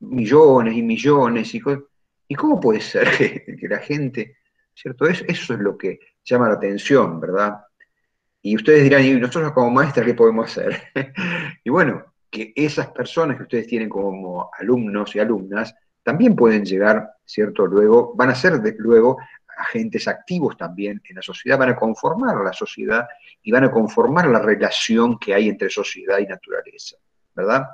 [0.00, 1.54] millones y millones.
[1.54, 1.62] Y,
[2.28, 3.08] ¿Y cómo puede ser
[3.58, 4.38] que, la gente,
[4.74, 5.06] ¿cierto?
[5.06, 7.58] eso es lo que llama la atención, ¿verdad?
[8.42, 10.82] Y ustedes dirán, ¿y nosotros como maestras qué podemos hacer?
[11.64, 17.10] y bueno, que esas personas que ustedes tienen como alumnos y alumnas también pueden llegar,
[17.24, 17.66] ¿cierto?
[17.66, 19.18] Luego, van a ser luego
[19.56, 23.08] agentes activos también en la sociedad, van a conformar la sociedad
[23.42, 26.96] y van a conformar la relación que hay entre sociedad y naturaleza,
[27.34, 27.64] ¿verdad?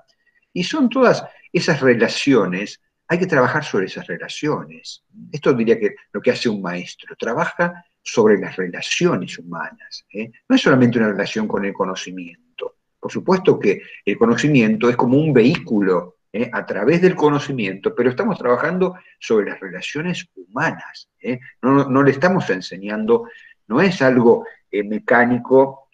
[0.53, 5.05] Y son todas esas relaciones, hay que trabajar sobre esas relaciones.
[5.31, 10.05] Esto diría que lo que hace un maestro, trabaja sobre las relaciones humanas.
[10.13, 10.31] ¿eh?
[10.49, 15.19] No es solamente una relación con el conocimiento, Por supuesto que el conocimiento es como
[15.19, 16.51] un vehículo ¿eh?
[16.53, 21.09] a través del conocimiento, pero estamos trabajando sobre las relaciones humanas.
[21.21, 21.39] ¿eh?
[21.61, 23.29] No, le estamos enseñando,
[23.69, 25.91] no es algo mecánico,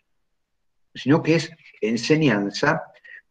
[0.94, 2.87] sino que es enseñanza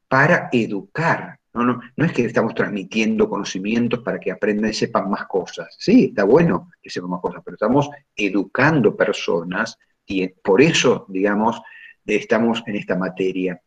[0.07, 1.39] para educar.
[1.53, 5.75] No, no, no es que estamos transmitiendo conocimientos para que aprendan y sepan más cosas.
[5.79, 11.61] Sí, está bueno que sepan más cosas, pero estamos educando personas y por eso, digamos,
[12.05, 13.61] estamos en esta materia.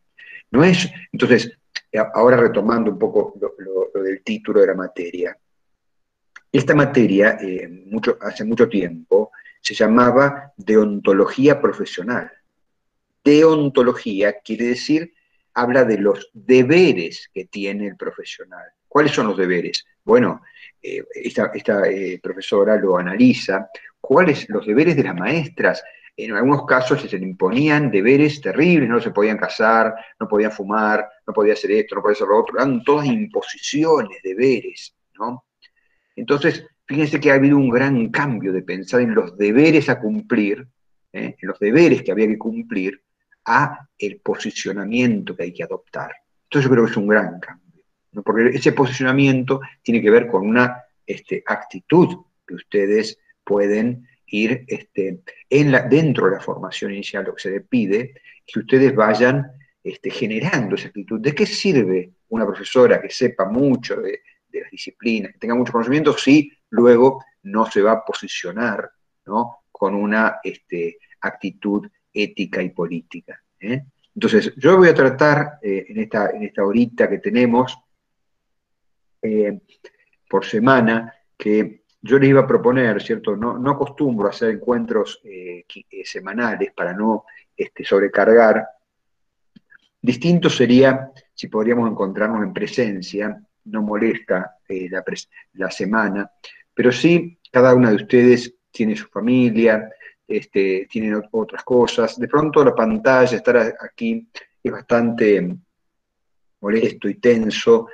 [0.51, 1.57] No es, entonces,
[2.13, 5.37] ahora retomando un poco lo, del título de la materia.
[6.51, 12.31] Esta materia, eh, mucho, hace mucho tiempo, se llamaba deontología profesional.
[13.23, 15.13] Deontología quiere decir,
[15.53, 18.65] habla de los deberes que tiene el profesional.
[18.87, 19.85] ¿Cuáles son los deberes?
[20.03, 20.41] Bueno,
[20.81, 21.51] eh, esta,
[21.89, 23.69] eh, profesora lo analiza.
[23.99, 25.83] ¿Cuáles los deberes de las maestras?
[26.17, 31.07] En algunos casos se le imponían deberes terribles, no se podían casar, no podían fumar,
[31.25, 35.45] no podía hacer esto, no podía hacer lo otro, eran todas imposiciones, deberes, ¿no?
[36.15, 40.67] Entonces, fíjense que ha habido un gran cambio de pensar en los deberes a cumplir,
[41.13, 41.35] ¿eh?
[41.39, 43.01] en los deberes que había que cumplir,
[43.45, 46.11] a el posicionamiento que hay que adoptar.
[46.43, 47.83] Entonces yo creo que es un gran cambio,
[48.23, 55.21] porque ese posicionamiento tiene que ver con una este, actitud que ustedes pueden ir este,
[55.49, 58.13] en la, dentro de la formación inicial, lo que se le pide,
[58.45, 59.51] que ustedes vayan
[59.83, 61.19] este, generando esa actitud.
[61.19, 64.21] ¿De qué sirve una profesora que sepa mucho de,
[64.53, 68.91] las disciplinas, que tenga mucho conocimiento, si luego no se va a posicionar
[69.71, 73.41] con una este, actitud ética y política?
[73.59, 73.83] ¿eh?
[74.13, 77.77] Entonces, yo voy a tratar eh, en, esta, horita que tenemos
[79.21, 79.59] eh,
[80.29, 83.35] por semana que yo les iba a proponer, ¿cierto?
[83.35, 85.21] No, acostumbro a hacer encuentros
[86.03, 88.67] semanales para no este, sobrecargar.
[90.01, 94.89] Distinto sería si podríamos encontrarnos en presencia, no molesta eh,
[95.53, 96.31] la, semana,
[96.73, 99.89] pero sí cada una de ustedes tiene su familia,
[100.31, 102.19] este, tienen otras cosas.
[102.19, 104.27] De pronto la pantalla, estar aquí
[104.63, 105.55] es bastante
[106.59, 107.87] molesto y tenso,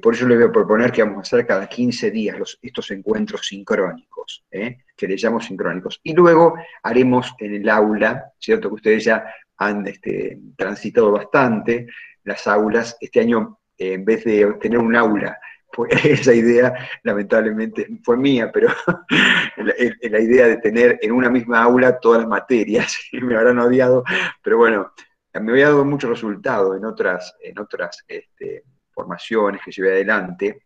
[0.00, 3.46] por eso le voy a proponer que vamos a hacer cada 15 días estos encuentros
[3.46, 4.78] sincrónicos, ¿eh?
[4.96, 6.00] que le llamo sincrónicos.
[6.02, 8.68] Y luego haremos en el aula, ¿cierto?
[8.68, 9.26] Que ustedes ya
[9.58, 11.88] han este, transitado bastante
[12.24, 12.96] las aulas.
[13.00, 15.38] Este año, eh, en vez de tener un aula,
[16.04, 18.68] esa idea lamentablemente fue mía, pero
[19.56, 24.04] la, idea de tener en una misma aula todas las materias, me habrán odiado,
[24.42, 24.92] pero bueno,
[25.34, 30.62] me había dado mucho resultado en otras, en otras este, formaciones que lleve adelante,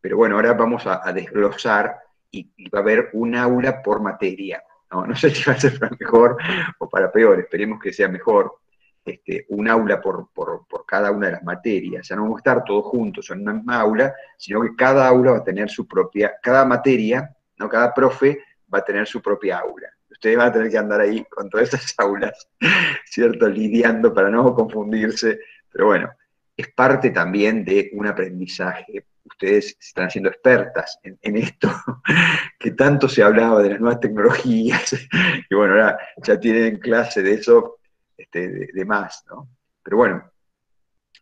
[0.00, 1.96] pero bueno, ahora vamos a, desglosar
[2.30, 4.62] y, va a haber un aula por materia.
[4.90, 5.14] ¿no?
[5.14, 6.36] sé si va a ser para mejor
[6.78, 8.58] o para peor, esperemos que sea mejor.
[9.08, 10.28] Este, un aula por,
[10.86, 12.06] cada una de las materias.
[12.06, 15.32] Ya no vamos a estar todos juntos en una misma aula, sino que cada aula
[15.32, 17.68] va a tener su propia, cada materia, ¿no?
[17.68, 18.38] cada profe
[18.72, 19.88] va a tener su propia aula.
[20.10, 22.48] Ustedes van a tener que andar ahí con todas estas aulas,
[23.06, 23.48] ¿cierto?
[23.48, 25.40] Lidiando para no confundirse.
[25.70, 26.10] Pero bueno,
[26.56, 29.06] es parte también de un aprendizaje.
[29.24, 31.70] Ustedes están haciendo expertas en, esto,
[32.58, 34.92] que tanto se hablaba de las nuevas tecnologías,
[35.50, 37.77] y bueno, ahora ya tienen clase de eso
[38.18, 39.48] este, de, más, ¿no?
[39.82, 40.30] Pero bueno,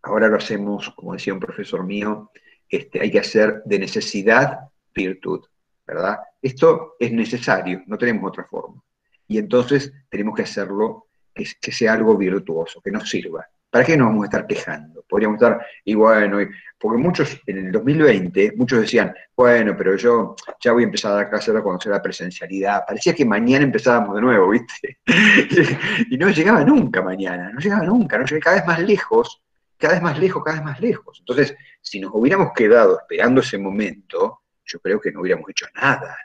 [0.02, 2.30] ahora lo hacemos, como decía un profesor mío,
[2.68, 4.61] este, hay que hacer de necesidad
[4.94, 5.44] virtud,
[5.87, 6.18] ¿verdad?
[6.42, 8.82] Esto es necesario, no tenemos otra forma.
[9.28, 13.46] Y entonces tenemos que hacerlo que sea algo virtuoso, que nos sirva.
[13.76, 15.04] ¿Para qué nos vamos a estar quejando?
[15.06, 16.38] Podríamos estar, y bueno,
[16.78, 21.16] porque muchos en el 2020, muchos decían, bueno, pero yo ya voy a empezar a
[21.16, 22.86] dar clases a conocer la presencialidad.
[22.88, 25.00] Parecía que mañana empezábamos de nuevo, ¿viste?
[26.10, 29.42] y no llegaba nunca mañana, no llegaba nunca, no llegaba cada vez más lejos,
[29.76, 31.18] cada vez más lejos, cada vez más lejos.
[31.18, 36.16] Entonces, si nos hubiéramos quedado esperando ese momento, yo creo que no hubiéramos hecho nada.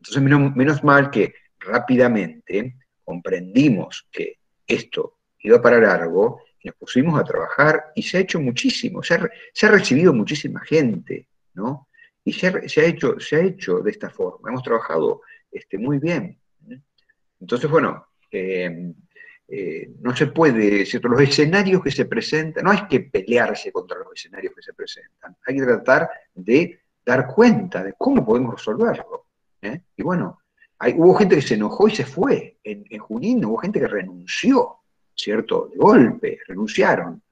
[0.00, 7.92] Entonces, menos mal que rápidamente comprendimos que esto iba para largo nos pusimos a trabajar
[7.94, 11.88] y se ha hecho muchísimo, se ha, recibido muchísima gente, ¿no?
[12.24, 16.38] Y se ha, hecho, se ha hecho de esta forma, hemos trabajado este, muy bien.
[17.40, 18.92] Entonces, bueno, eh,
[19.48, 21.08] eh, no se puede, ¿cierto?
[21.08, 25.36] Los escenarios que se presentan, no hay que pelearse contra los escenarios que se presentan,
[25.46, 29.26] hay que tratar de dar cuenta de cómo podemos resolverlo.
[29.62, 29.82] ¿eh?
[29.96, 30.40] Y bueno,
[30.96, 32.58] hubo gente que se enojó y se fue.
[32.64, 34.80] En, en Junín hubo gente que renunció.
[35.16, 35.68] ¿Cierto?
[35.72, 37.22] De golpe, renunciaron.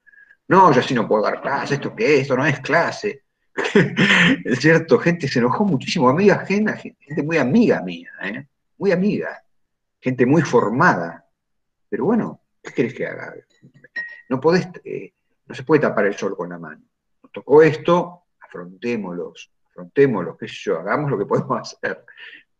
[0.47, 2.21] No, yo así no puedo dar clase, ¿esto qué es?
[2.23, 3.23] Esto no es clase.
[4.59, 8.47] cierto, gente se enojó muchísimo, amiga ajena, gente muy amiga mía, ¿eh?
[8.77, 9.41] muy amiga,
[10.01, 11.25] gente muy formada.
[11.89, 13.33] Pero bueno, ¿qué querés que haga?
[14.29, 15.13] No podés, eh,
[15.45, 16.83] no se puede tapar el sol con la mano.
[17.23, 22.03] Nos tocó esto, afrontémoslos, afrontémoslos, qué sé yo, hagamos lo que podemos hacer.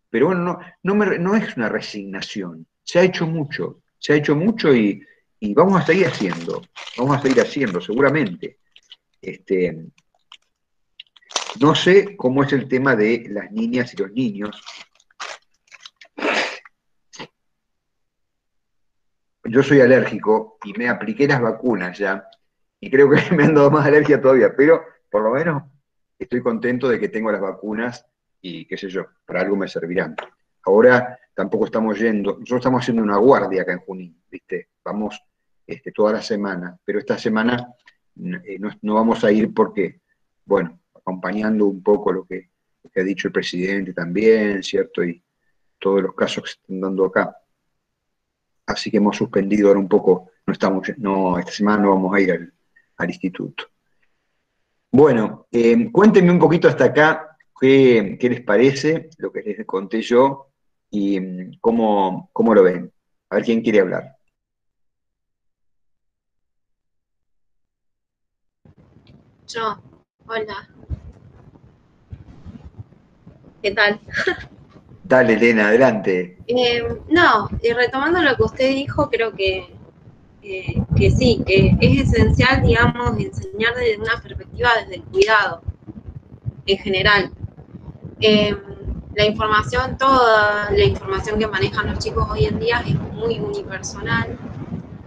[0.10, 0.42] Pero bueno,
[0.84, 5.06] no, no, no es una resignación, se ha hecho mucho, se ha hecho mucho y,
[5.40, 6.62] y vamos a seguir haciendo,
[6.98, 8.60] vamos a seguir haciendo, seguramente.
[9.22, 9.86] Este,
[11.60, 14.62] no sé cómo es el tema de las niñas y los niños.
[19.44, 22.28] Yo soy alérgico y me apliqué las vacunas ya,
[22.80, 25.64] y creo que me han dado más alergia todavía, pero por lo menos
[26.20, 28.06] estoy contento de que tengo las vacunas
[28.42, 30.16] y qué sé yo, para algo me servirán.
[30.64, 34.70] Ahora tampoco estamos yendo, nosotros estamos haciendo una guardia acá en Junín, ¿viste?
[34.84, 35.22] Vamos
[35.68, 37.76] este, toda la semana, pero esta semana
[38.24, 40.00] eh, no, vamos a ir porque,
[40.46, 42.50] bueno, acompañando un poco lo que,
[42.96, 45.04] ha dicho el presidente también, ¿cierto?
[45.04, 45.22] Y
[45.78, 47.38] todos los casos que se están dando acá.
[48.68, 52.22] Así que hemos suspendido ahora un poco, no estamos, no, esta semana no vamos a
[52.22, 52.32] ir
[52.98, 53.66] al, instituto.
[54.90, 60.54] Bueno, eh, cuéntenme un poquito hasta acá qué, les parece lo que les conté yo
[60.96, 62.92] y mm, cómo, cómo lo ven.
[63.30, 64.16] A ver quién quiere hablar.
[69.48, 69.78] Yo,
[70.28, 70.70] hola.
[73.62, 74.00] ¿Qué tal?
[75.04, 76.38] Dale, Elena, adelante.
[76.48, 79.76] Eh, no, y retomando lo que usted dijo, creo que,
[80.42, 85.62] que sí, que es esencial, digamos, enseñar desde una perspectiva desde el cuidado
[86.66, 87.32] en general.
[88.20, 88.56] Eh,
[89.16, 94.38] la información, toda la información que manejan los chicos hoy en día es muy unipersonal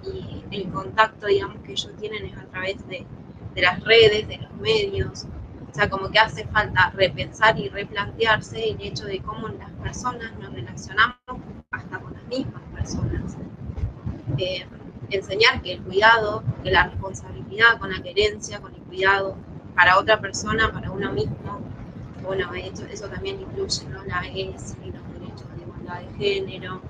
[0.02, 3.06] y el contacto, digamos, que ellos tienen es a través de
[3.58, 5.26] de las redes, de los medios.
[5.70, 10.32] O sea, como que hace falta repensar y replantearse el hecho de cómo las personas
[10.38, 11.16] nos relacionamos
[11.70, 13.36] hasta con las mismas personas.
[14.38, 14.66] Eh,
[15.10, 19.36] enseñar que el cuidado, que la responsabilidad con la querencia, con el cuidado
[19.74, 21.60] para otra persona, para uno mismo,
[22.22, 24.04] bueno, eso, eso también incluye ¿no?
[24.04, 26.80] la ES los derechos de igualdad de género.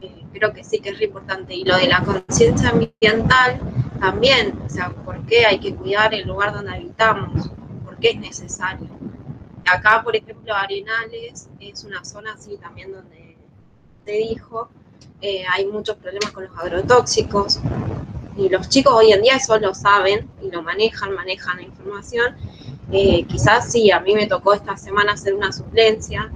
[0.00, 1.54] Eh, creo que sí que es re importante.
[1.54, 3.60] Y lo de la conciencia ambiental,
[4.00, 7.50] también, o sea, ¿por qué hay que cuidar el lugar donde habitamos?
[7.84, 8.88] ¿Por qué es necesario?
[9.64, 13.36] Acá, por ejemplo, Arenales es una zona así también donde
[14.04, 14.70] te dijo,
[15.20, 17.60] eh, hay muchos problemas con los agrotóxicos
[18.36, 22.36] y los chicos hoy en día eso lo saben y lo manejan, manejan la información.
[22.92, 26.30] Eh, quizás sí, a mí me tocó esta semana hacer una suplencia,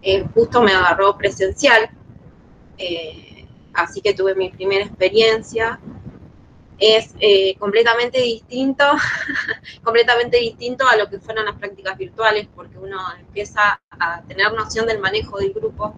[0.00, 1.90] eh, justo me agarró presencial,
[3.74, 5.80] así que tuve mi primera experiencia.
[6.78, 8.84] Es eh, completamente distinto,
[9.84, 14.86] completamente distinto a lo que fueron las prácticas virtuales, porque uno empieza a tener noción
[14.86, 15.94] del manejo del grupo,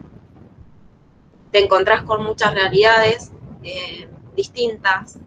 [1.51, 3.31] te encontrás con muchas realidades
[3.63, 5.19] eh, distintas,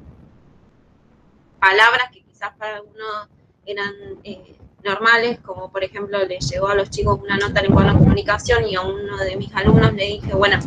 [1.59, 3.29] palabras que quizás para algunos
[3.67, 7.93] eran eh, normales, como por ejemplo le llegó a los chicos una nota en de
[7.93, 10.58] comunicación y a uno de mis alumnos le dije, bueno,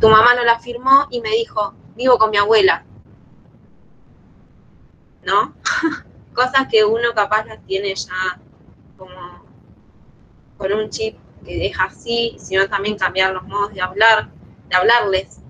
[0.00, 2.84] tu mamá no la firmó y me dijo, vivo con mi abuela
[5.28, 5.54] ¿no?
[6.34, 8.40] Cosas que uno capaz las tiene ya
[8.96, 9.44] como
[10.56, 14.30] con un chip que deja así, sino también cambiar los modos de hablar,
[14.68, 15.40] de hablarles,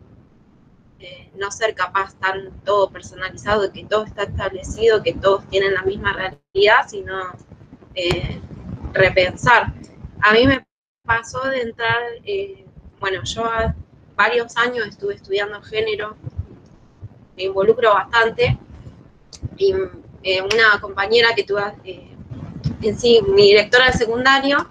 [1.37, 5.83] no ser capaz tan todo personalizado, de que todo está establecido, que todos tienen la
[5.83, 7.15] misma realidad, sino
[7.95, 8.41] eh,
[8.93, 9.73] repensar.
[10.21, 10.67] A mí me
[11.05, 12.65] pasó de entrar, eh,
[13.01, 13.45] bueno, yo
[14.17, 16.17] varios años estuve estudiando género,
[17.37, 18.59] me involucro bastante,
[19.57, 19.75] y
[20.23, 21.63] eh, una compañera que tuve,
[22.83, 24.69] en sí, mi directora del secundario,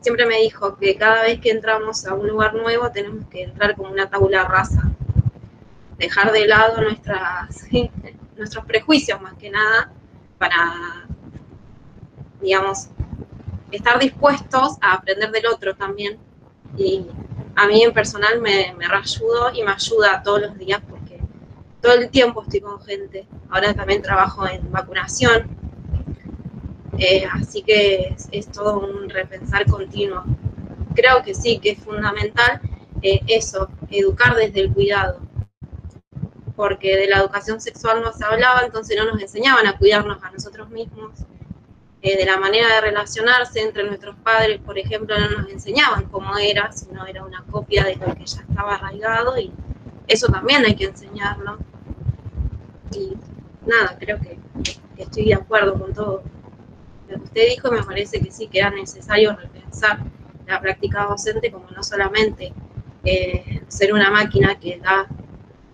[0.00, 3.76] siempre me dijo que cada vez que entramos a un lugar nuevo tenemos que entrar
[3.76, 4.82] como una tabula rasa,
[5.98, 7.66] dejar de lado nuestras,
[8.36, 9.92] nuestros prejuicios más que nada
[10.38, 11.06] para,
[12.40, 12.88] digamos,
[13.70, 16.18] estar dispuestos a aprender del otro también.
[16.76, 17.06] Y
[17.54, 20.80] a mí en personal me, me reayudó y me ayuda todos los días
[21.82, 23.26] todo el tiempo estoy con gente.
[23.50, 25.48] Ahora también trabajo en vacunación.
[26.96, 30.22] Eh, así que es, todo un repensar continuo.
[30.94, 32.60] Creo que sí, que es fundamental
[33.02, 35.20] eh, eso, educar desde el cuidado.
[36.56, 40.30] Porque de la educación sexual no se hablaba, entonces no nos enseñaban a cuidarnos a
[40.30, 41.12] nosotros mismos.
[42.04, 46.36] Eh, de la manera de relacionarse entre nuestros padres, por ejemplo, no nos enseñaban cómo
[46.36, 49.52] era, sino era una copia de lo que ya estaba arraigado y
[50.08, 51.58] eso también hay que enseñarlo.
[52.90, 53.16] Y
[53.64, 54.36] nada, creo que,
[54.96, 56.22] estoy de acuerdo con todo
[57.08, 57.70] lo que usted dijo.
[57.70, 60.00] Me parece que sí que era necesario repensar
[60.46, 62.52] la práctica docente como no solamente
[63.04, 65.06] eh, ser una máquina que da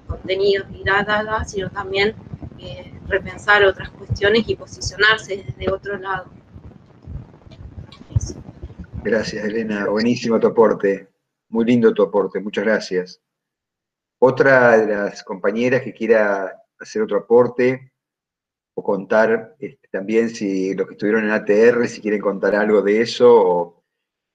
[0.08, 2.14] contenidos y da, sino también
[2.58, 6.30] eh, repensar otras cuestiones y posicionarse desde otro lado.
[9.04, 9.86] Gracias, Elena.
[9.88, 11.08] Buenísimo tu aporte.
[11.48, 12.40] Muy lindo tu aporte.
[12.40, 13.22] Muchas gracias.
[14.18, 17.92] Otra de las compañeras que quiera hacer otro aporte
[18.74, 23.00] o contar este, también si los que estuvieron en ATR, si quieren contar algo de
[23.00, 23.84] eso, o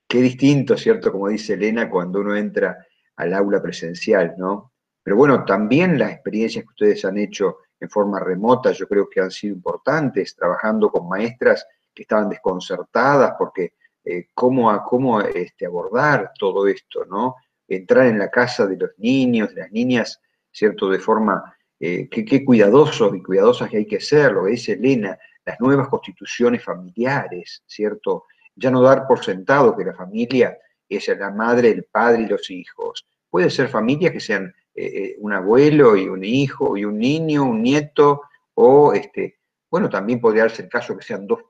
[0.07, 1.11] qué distinto, ¿cierto?
[1.11, 4.72] Como dice Elena, cuando uno entra al aula presencial, ¿no?
[5.03, 9.19] Pero bueno, también las experiencias que ustedes han hecho en forma remota, yo creo que
[9.19, 13.73] han sido importantes, trabajando con maestras que estaban desconcertadas porque
[14.05, 17.35] eh, cómo, cómo este, abordar todo esto, ¿no?
[17.67, 20.89] Entrar en la casa de los niños, de las niñas, ¿cierto?
[20.89, 25.17] De forma, eh, qué, cuidadosos y cuidadosas que hay que ser, lo que dice Elena,
[25.45, 28.25] las nuevas constituciones familiares, ¿cierto?
[28.55, 32.49] Ya no dar por sentado que la familia es la madre, el padre y los
[32.49, 33.05] hijos.
[33.29, 37.61] Puede ser familias que sean eh, un abuelo y un hijo y un niño, un
[37.61, 38.23] nieto,
[38.55, 41.41] o este, bueno, también podría darse el caso que sean dos,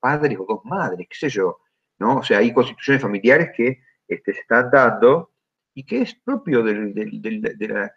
[0.00, 1.58] padres o dos madres, qué sé yo,
[1.98, 2.18] ¿no?
[2.18, 5.32] O sea, hay constituciones familiares que este, se están dando
[5.74, 7.92] y que es propio de,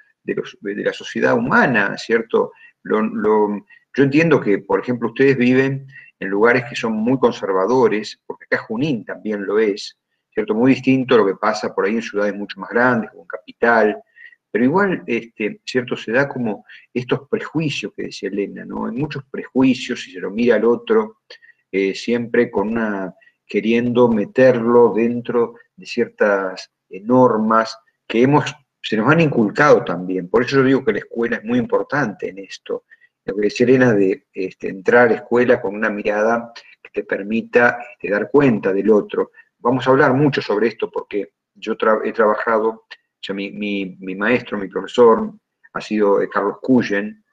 [0.76, 2.52] la, sociedad humana, ¿cierto?
[2.84, 5.88] yo entiendo que, por ejemplo, ustedes viven
[6.20, 9.98] en lugares que son muy conservadores, porque acá Junín también lo es,
[10.34, 10.54] ¿cierto?
[10.54, 13.28] Muy distinto a lo que pasa por ahí en ciudades mucho más grandes, como en
[13.28, 14.04] Capital,
[14.52, 15.96] pero igual, este, ¿cierto?
[15.96, 18.86] Se da como estos prejuicios que decía Elena, ¿no?
[18.86, 21.20] Hay muchos prejuicios, y se lo mira al otro,
[21.72, 23.16] eh, siempre con una,
[23.48, 30.30] queriendo meterlo dentro de ciertas eh, normas que hemos, se nos han inculcado también.
[30.30, 32.84] Por eso yo digo que la escuela es muy importante en esto.
[33.24, 37.04] Lo que decía Elena de este, entrar a la escuela con una mirada que te
[37.04, 39.32] permita este, dar cuenta del otro.
[39.60, 42.86] Vamos a hablar mucho sobre esto porque yo he trabajado
[43.22, 45.34] sea, mi, maestro, mi profesor,
[45.74, 47.24] ha sido eh, Carlos Cuyen,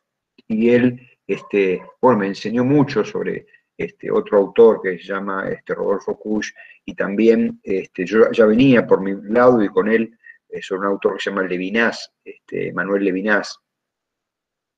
[0.46, 5.74] y él, este, bueno, me enseñó mucho sobre este, otro autor que se llama este,
[5.74, 6.50] Rodolfo Cush,
[6.84, 10.18] y también este, yo ya venía por mi lado y con él
[10.48, 13.58] eh, sobre un autor que se llama Levinas, este, Manuel Levinas.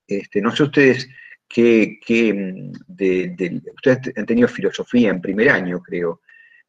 [0.06, 1.08] Este, no sé ustedes
[1.48, 6.20] qué, qué de, ustedes han tenido filosofía en primer año, creo.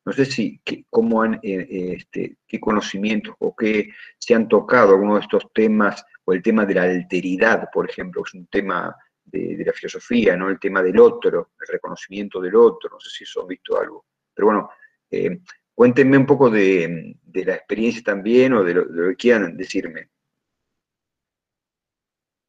[0.04, 4.91] No sé si cómo han, eh, eh, este, qué conocimientos o qué se han tocado
[4.91, 8.95] algunos de estos temas, o el tema de la alteridad, por ejemplo, es un tema
[9.24, 10.49] de, la filosofía, ¿no?
[10.49, 14.06] El tema del otro, el reconocimiento del otro, no sé si eso han visto algo.
[14.34, 14.70] Pero bueno,
[15.10, 15.39] eh,
[15.74, 20.10] cuéntenme un poco de, la experiencia también o de lo, que quieran decirme.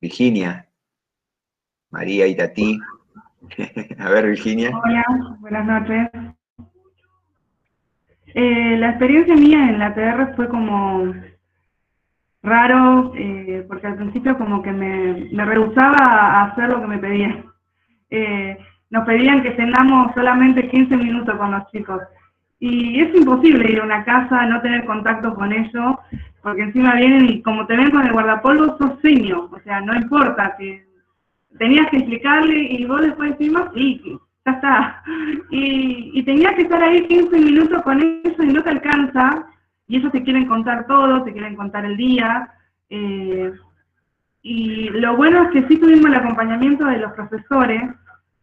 [0.00, 0.68] Virginia,
[1.90, 2.78] María y Tati.
[3.98, 4.70] A ver, Virginia.
[4.84, 5.04] Hola,
[5.40, 6.34] buenas noches.
[8.34, 11.12] Eh, la experiencia mía en la TR fue como
[12.42, 17.44] raro, eh, porque al principio como que me, rehusaba a hacer lo que me pedían.
[18.10, 18.58] Eh,
[18.90, 22.00] nos pedían que cenamos solamente 15 minutos con los chicos.
[22.58, 25.96] Y es imposible ir a una casa, no tener contacto con ellos,
[26.42, 29.48] porque encima vienen y como te ven con el guardapolvo, sos seño.
[29.50, 30.84] O sea, no importa, que
[31.58, 34.00] tenías que explicarle y vos después decimos, sí,
[34.44, 35.02] ya está.
[35.50, 39.46] Y, y tenías que estar ahí 15 minutos con eso y no te alcanza,
[39.86, 42.48] y ellos te quieren contar todo, te quieren contar el día.
[42.88, 43.52] Eh,
[44.42, 47.82] y lo bueno es que sí tuvimos el acompañamiento de los profesores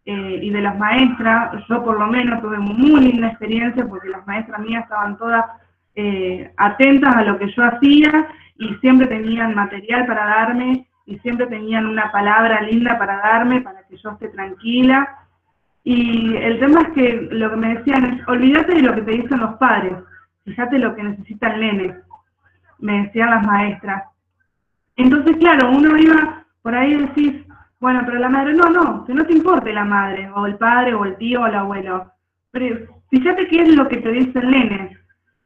[0.05, 1.63] eh, y de las maestras.
[1.67, 5.45] Yo por lo menos tuve muy linda experiencia porque las maestras mías estaban todas
[5.95, 8.27] eh, atentas a lo que yo hacía
[8.57, 13.83] y siempre tenían material para darme y siempre tenían una palabra linda para darme para
[13.87, 15.28] que yo esté tranquila
[15.83, 19.11] y el tema es que lo que me decían es, olvídate de lo que te
[19.11, 19.93] dicen los padres,
[20.43, 21.95] fíjate lo que necesita el nene,
[22.79, 24.03] me decían las maestras.
[24.95, 27.45] Entonces, claro, uno iba por ahí y decís,
[27.79, 30.93] bueno, pero la madre, no, no, que no te importe la madre, o el padre,
[30.93, 32.11] o el tío, o el abuelo.
[32.51, 34.97] Pero fíjate qué es lo que te dice el nene,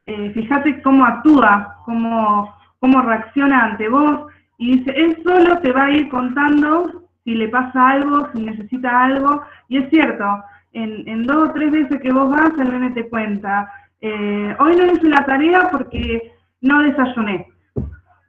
[0.06, 5.84] eh, fíjate cómo actúa, cómo, cómo reacciona ante vos, y dice, él solo te va
[5.84, 10.24] a ir contando si le pasa algo, si necesita algo, y es cierto,
[10.72, 13.70] en, dos o tres veces que vos vas, el nene te cuenta,
[14.00, 17.46] eh, hoy no hice la tarea porque no desayuné,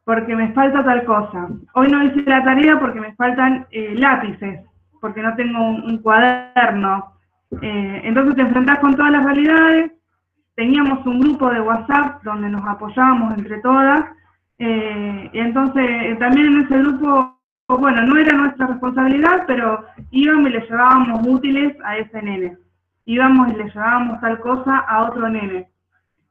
[0.06, 4.62] porque me falta tal cosa, hoy no hice la tarea porque me faltan eh, lápices,
[5.02, 7.12] porque no tengo un, cuaderno,
[7.62, 9.92] eh, entonces te enfrentás con todas las realidades,
[10.56, 14.06] teníamos un grupo de WhatsApp donde nos apoyábamos entre todas,
[14.58, 17.35] y entonces también en ese grupo
[17.68, 22.58] bueno, no era nuestra responsabilidad, pero íbamos y le llevábamos útiles a ese nene.
[23.06, 25.68] Íbamos y le llevábamos tal cosa a otro nene.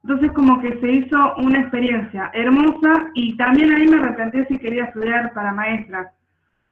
[0.02, 4.84] Entonces como que se hizo una experiencia hermosa y también ahí me replanteé si quería
[4.84, 6.12] estudiar para maestra,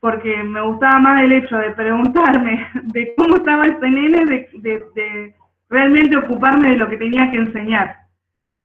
[0.00, 5.34] porque me gustaba más el hecho de preguntarme de cómo estaba este nene, de, de
[5.70, 7.96] realmente ocuparme de lo que tenía que enseñar.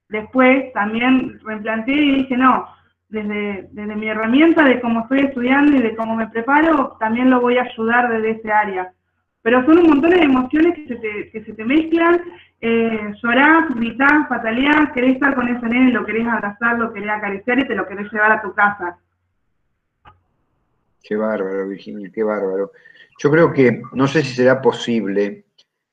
[0.10, 2.68] Después también replanteé y dije, no,
[3.10, 7.42] desde, desde mi herramienta de cómo estoy estudiando y de cómo me preparo, también lo
[7.42, 8.94] voy a ayudar desde ese área.
[9.42, 12.22] Pero son un montón de emociones que se te, que se te mezclan,
[12.60, 14.28] eh, llorás, gritás,
[14.94, 18.12] querés estar con ese nene, lo querés abrazar, lo querés acariciar y te lo querés
[18.12, 18.98] llevar a tu casa.
[21.02, 22.72] Qué bárbaro, Virginia, qué bárbaro.
[23.20, 25.46] Yo creo que, no sé si será posible,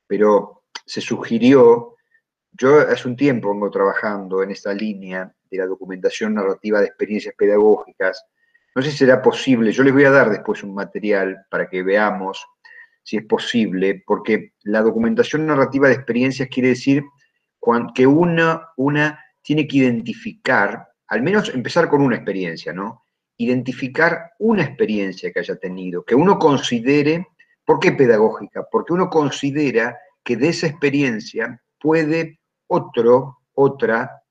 [0.05, 1.95] pero se sugirió,
[2.51, 7.35] yo hace un tiempo vengo trabajando en esta línea de la documentación narrativa de experiencias
[7.37, 8.25] pedagógicas.
[8.75, 11.83] No sé si será posible, yo les voy a dar después un material para que
[11.83, 12.45] veamos
[13.03, 17.03] si es posible, porque la documentación narrativa de experiencias quiere decir
[17.93, 23.03] que una, una tiene que identificar, al menos empezar con una experiencia, ¿no?
[23.37, 27.27] Identificar una experiencia que haya tenido, que uno considere,
[27.65, 28.67] ¿por qué pedagógica?
[28.71, 34.23] Porque uno considera que de esa experiencia puede otro, otra,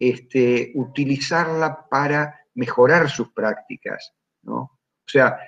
[0.00, 4.12] este, utilizarla para mejorar sus prácticas.
[4.42, 4.58] ¿no?
[4.62, 5.38] O sea,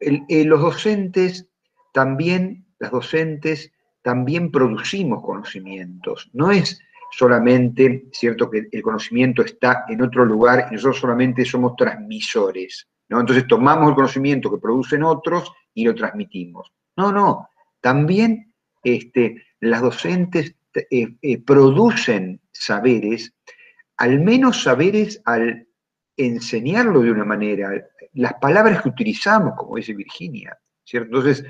[0.00, 1.48] los docentes
[1.94, 3.72] también, las docentes
[4.02, 6.28] también producimos conocimientos.
[6.32, 6.80] No es
[7.12, 12.88] solamente cierto que el conocimiento está en otro lugar y nosotros solamente somos transmisores.
[13.08, 13.20] ¿no?
[13.20, 16.72] Entonces tomamos el conocimiento que producen otros y lo transmitimos.
[16.96, 17.48] No, no.
[17.80, 20.56] También este, las docentes
[20.90, 23.34] eh, eh, producen saberes
[23.96, 25.66] al menos saberes al
[26.16, 27.70] enseñarlo de una manera,
[28.14, 31.08] las palabras que utilizamos, como dice Virginia, ¿cierto?
[31.08, 31.44] Entonces,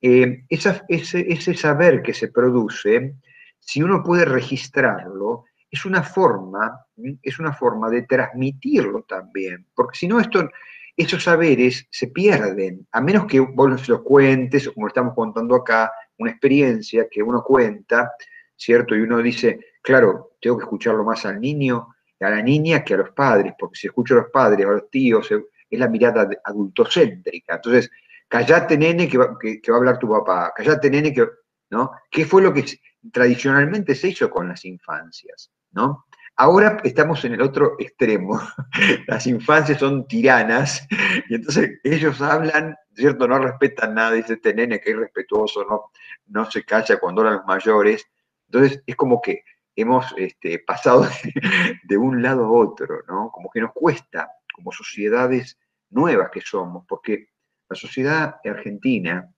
[0.00, 3.14] eh, ese, saber que se produce,
[3.60, 6.84] si uno puede registrarlo, es una forma,
[7.22, 10.50] es una forma de transmitirlo también, porque si no esto,
[10.96, 16.32] esos saberes se pierden, a menos que vos los cuentes, como estamos contando acá, una
[16.32, 18.12] experiencia que uno cuenta,
[18.56, 18.94] ¿cierto?
[18.94, 21.88] Y uno dice, claro, tengo que escucharlo más al niño,
[22.20, 24.90] a la niña que a los padres, porque si escucho a los padres, a los
[24.90, 27.56] tíos, es la mirada adultocéntrica.
[27.56, 27.90] Entonces,
[28.28, 31.26] callate nene que va, que, va a hablar tu papá, callate nene que,
[31.70, 31.90] ¿no?
[32.10, 32.64] ¿Qué fue lo que
[33.10, 36.06] tradicionalmente se hizo con las infancias, ¿no?
[36.36, 38.40] Ahora estamos en el otro extremo.
[39.06, 40.86] Las infancias son tiranas
[41.28, 43.28] y entonces ellos hablan, ¿cierto?
[43.28, 45.90] No respetan nada, dice este nene que es respetuoso, no,
[46.28, 48.06] no se calla cuando hablan los mayores.
[48.46, 49.42] Entonces es como que
[49.76, 51.06] hemos este, pasado
[51.84, 53.30] de, un lado a otro, ¿no?
[53.30, 55.58] Como que nos cuesta, como sociedades
[55.90, 57.28] nuevas que somos, porque
[57.68, 59.32] la sociedad argentina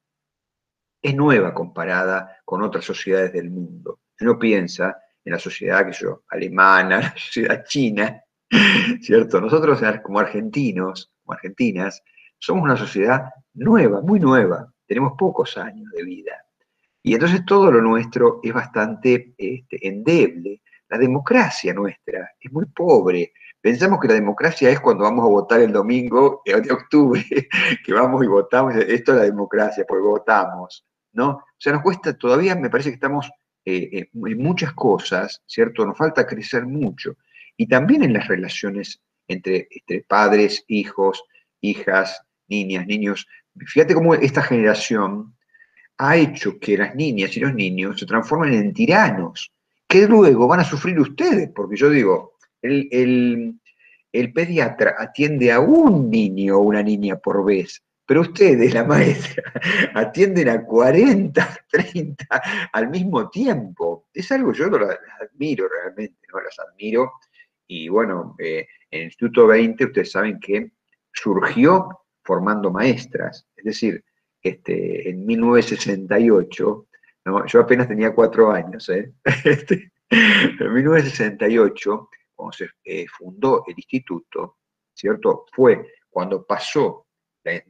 [1.01, 4.01] es nueva comparada con otras sociedades del mundo.
[4.21, 8.23] Uno piensa en la sociedad que yo, alemana, la sociedad china,
[9.01, 9.41] ¿cierto?
[9.41, 12.03] Nosotros como argentinos, como argentinas,
[12.39, 16.44] somos una sociedad nueva, muy nueva, tenemos pocos años de vida.
[17.07, 20.63] Y entonces todo lo nuestro es bastante este, endeble.
[20.89, 23.35] La democracia nuestra es muy pobre.
[23.61, 27.23] Pensamos que la democracia es cuando vamos a votar el domingo de octubre,
[27.85, 31.29] que vamos y votamos, esto es la democracia, porque votamos, ¿no?
[31.29, 33.31] O sea, nos cuesta, todavía me parece que estamos
[33.67, 35.85] eh, eh, en muchas cosas, ¿cierto?
[35.85, 37.17] Nos falta crecer mucho.
[37.55, 41.23] Y también en las relaciones entre, entre padres, hijos,
[41.61, 43.27] hijas, niñas, niños.
[43.67, 45.35] Fíjate cómo esta generación
[45.99, 49.53] ha hecho que las niñas y los niños se transformen en tiranos,
[49.89, 53.61] que luego van a sufrir ustedes, porque yo digo, el,
[54.35, 59.43] pediatra atiende a un niño o una niña por vez, pero ustedes, la maestra,
[59.95, 62.43] atienden a 40, 30
[62.73, 64.09] al mismo tiempo.
[64.13, 66.41] Es algo, yo las admiro realmente, ¿no?
[66.41, 67.13] Las admiro.
[67.67, 70.73] Y bueno, eh, en el Instituto 20 ustedes saben que
[71.13, 71.89] surgió
[72.23, 74.05] formando maestras, es decir,
[74.45, 76.87] este, en 1968,
[77.47, 79.11] yo apenas tenía cuatro años, ¿eh?
[79.45, 84.59] este, en 1968, cuando se eh, fundó el instituto,
[84.93, 85.47] ¿cierto?
[85.51, 87.07] Fue cuando pasó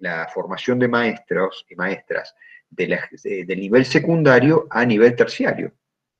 [0.00, 2.34] la, formación de maestros y maestras
[2.68, 2.98] del
[3.60, 5.72] nivel secundario a nivel terciario.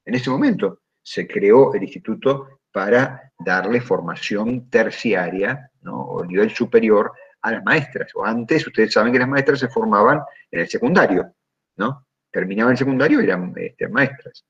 [0.05, 6.01] En ese momento se creó el instituto para darle formación terciaria, ¿no?
[6.01, 7.13] o nivel superior
[7.45, 8.11] a las maestras.
[8.15, 11.35] O antes, ustedes saben que las maestras se formaban en el secundario,
[11.77, 12.07] ¿no?
[12.31, 14.45] Terminaban el secundario y eran este, maestras.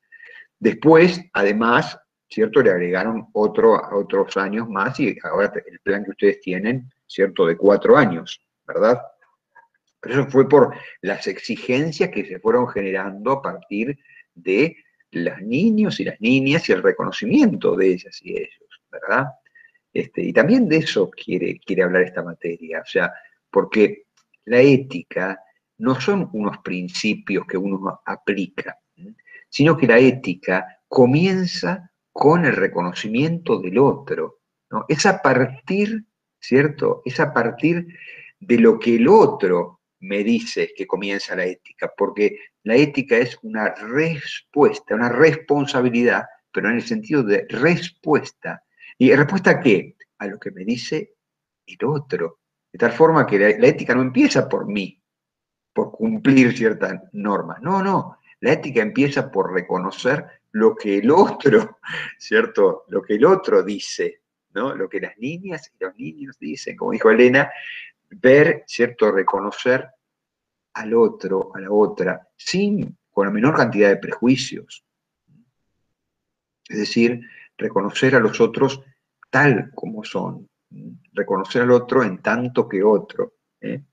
[0.57, 2.61] Después, además, ¿cierto?
[2.61, 7.45] Le agregaron otro, otros años más y ahora el plan que ustedes tienen, ¿cierto?
[7.45, 9.01] De cuatro años, ¿verdad?
[9.99, 13.99] Pero eso fue por las exigencias que se fueron generando a partir
[14.33, 14.77] de
[15.11, 19.27] los niños y las niñas y el reconocimiento de ellas y ellos, ¿verdad?
[19.95, 23.13] Este, y también de eso quiere, quiere hablar esta materia, o sea,
[23.49, 24.07] porque
[24.43, 25.39] la ética
[25.77, 28.77] no son unos principios que uno aplica,
[29.47, 34.41] sino que la ética comienza con el reconocimiento del otro.
[34.69, 34.83] ¿no?
[34.89, 36.03] Es a partir,
[36.41, 37.01] ¿cierto?
[37.05, 37.87] Es a partir
[38.37, 43.39] de lo que el otro me dice que comienza la ética, porque la ética es
[43.43, 48.61] una respuesta, una responsabilidad, pero en el sentido de respuesta.
[48.97, 49.95] ¿Y respuesta a qué?
[50.19, 51.15] A lo que me dice
[51.65, 52.39] el otro.
[52.71, 55.01] De tal forma que la, ética no empieza por mí,
[55.73, 57.61] por cumplir ciertas normas.
[57.61, 58.19] No, no.
[58.41, 61.79] La ética empieza por reconocer lo que el otro,
[62.17, 62.85] ¿cierto?
[62.89, 64.21] Lo que el otro dice,
[64.53, 64.75] ¿no?
[64.75, 67.51] Lo que las niñas y los niños dicen, como dijo Elena,
[68.09, 69.11] ver, ¿cierto?
[69.11, 69.89] Reconocer
[70.73, 74.85] al otro, a la otra, sin, con la menor cantidad de prejuicios.
[76.67, 77.21] Es decir,
[77.57, 78.81] reconocer a los otros
[79.29, 80.49] tal como son,
[81.13, 83.83] reconocer al otro en tanto que otro, ¿eh?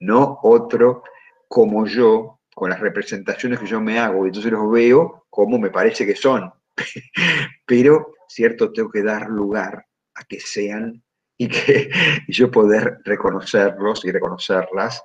[0.00, 1.02] no otro
[1.48, 5.70] como yo, con las representaciones que yo me hago, y entonces los veo como me
[5.70, 6.52] parece que son,
[7.66, 11.02] pero, cierto, tengo que dar lugar a que sean
[11.36, 11.90] y que
[12.28, 15.04] yo poder reconocerlos y reconocerlas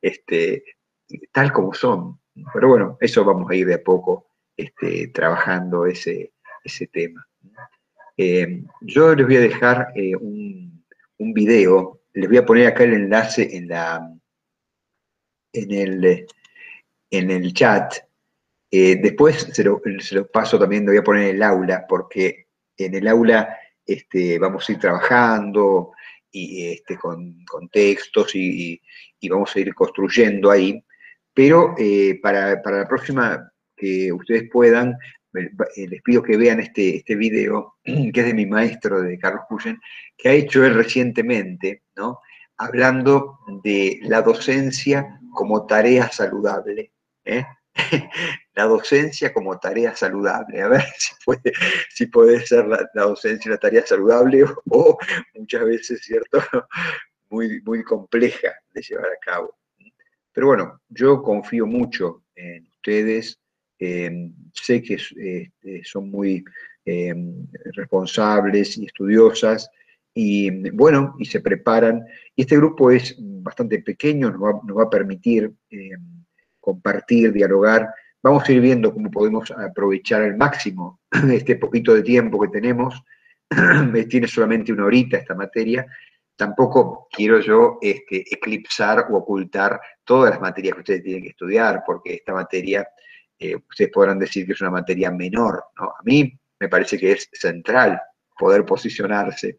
[0.00, 0.64] este,
[1.32, 2.20] tal como son.
[2.52, 6.32] Pero bueno, eso vamos a ir de a poco este, trabajando ese,
[6.64, 7.26] ese tema.
[8.16, 10.84] Eh, yo les voy a dejar eh, un,
[11.18, 14.08] un, video, les voy a poner acá el enlace en, la,
[15.52, 16.26] en, el,
[17.10, 17.94] en el chat.
[18.70, 22.46] Eh, después se lo, se paso también, lo voy a poner en el aula, porque
[22.76, 25.92] en el aula este, vamos a ir trabajando
[26.30, 28.80] y, este, con, con textos y,
[29.20, 30.82] y, vamos a ir construyendo ahí.
[31.34, 31.74] Pero
[32.22, 34.96] para, para la próxima que ustedes puedan,
[35.32, 39.80] les pido que vean este, este video, que es de mi maestro, de Carlos Cuyen,
[40.16, 42.20] que ha hecho él recientemente, ¿no?
[42.62, 46.92] hablando de la docencia como tarea saludable.
[47.24, 47.44] ¿eh?
[48.54, 50.62] la docencia como tarea saludable.
[50.62, 51.52] A ver si puede,
[51.90, 54.98] si puede ser la, docencia una tarea saludable o,
[55.34, 56.42] muchas veces, ¿cierto?
[57.30, 59.56] Muy, muy compleja de llevar a cabo.
[60.32, 63.40] Pero bueno, yo confío mucho en ustedes,
[63.84, 66.44] Em, sé que este, son muy
[66.84, 69.68] em, responsables y estudiosas
[70.14, 72.04] y bueno, y se preparan.
[72.36, 76.24] Y este grupo es bastante pequeño, nos va, a permitir em,
[76.60, 77.88] compartir, dialogar.
[78.22, 81.00] Vamos a ir viendo cómo podemos aprovechar al máximo
[81.32, 83.02] este poquito de tiempo que tenemos.
[84.08, 85.84] Tiene solamente una horita esta materia.
[86.36, 91.82] Tampoco quiero yo este, eclipsar o ocultar todas las materias que ustedes tienen que estudiar,
[91.84, 92.86] porque esta materia
[93.42, 95.86] eh, ustedes podrán decir que es una materia menor, ¿no?
[95.86, 98.00] A mí me parece que es central
[98.38, 99.56] poder posicionarse,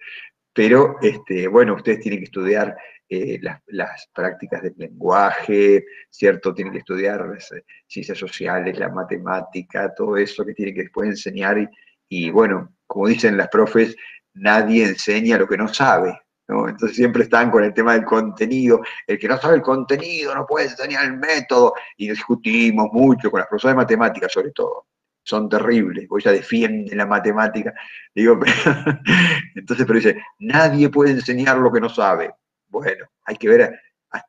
[0.53, 2.77] pero este, bueno, ustedes tienen que estudiar
[3.09, 6.53] eh, las, prácticas del lenguaje, ¿cierto?
[6.53, 11.09] Tienen que estudiar las eh, ciencias sociales, la matemática, todo eso que tienen que después
[11.09, 11.67] enseñar y,
[12.07, 13.95] y bueno, como dicen las profes,
[14.33, 16.17] nadie enseña lo que no sabe,
[16.47, 18.81] entonces siempre están con el tema del contenido.
[19.07, 21.73] El que no sabe el contenido no puede enseñar el método.
[21.97, 24.87] Y discutimos mucho con las profesoras de matemáticas, sobre todo.
[25.25, 27.73] Son terribles, ella defiende la matemática.
[28.13, 28.39] Digo,
[29.55, 32.33] entonces, pero dice, nadie puede enseñar lo que no sabe.
[32.67, 33.79] Bueno, hay que ver,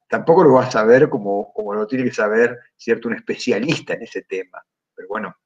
[0.08, 3.08] tampoco lo va a saber como, como lo tiene que saber, ¿cierto?
[3.08, 4.64] Un especialista en ese tema.
[4.94, 5.36] Pero bueno,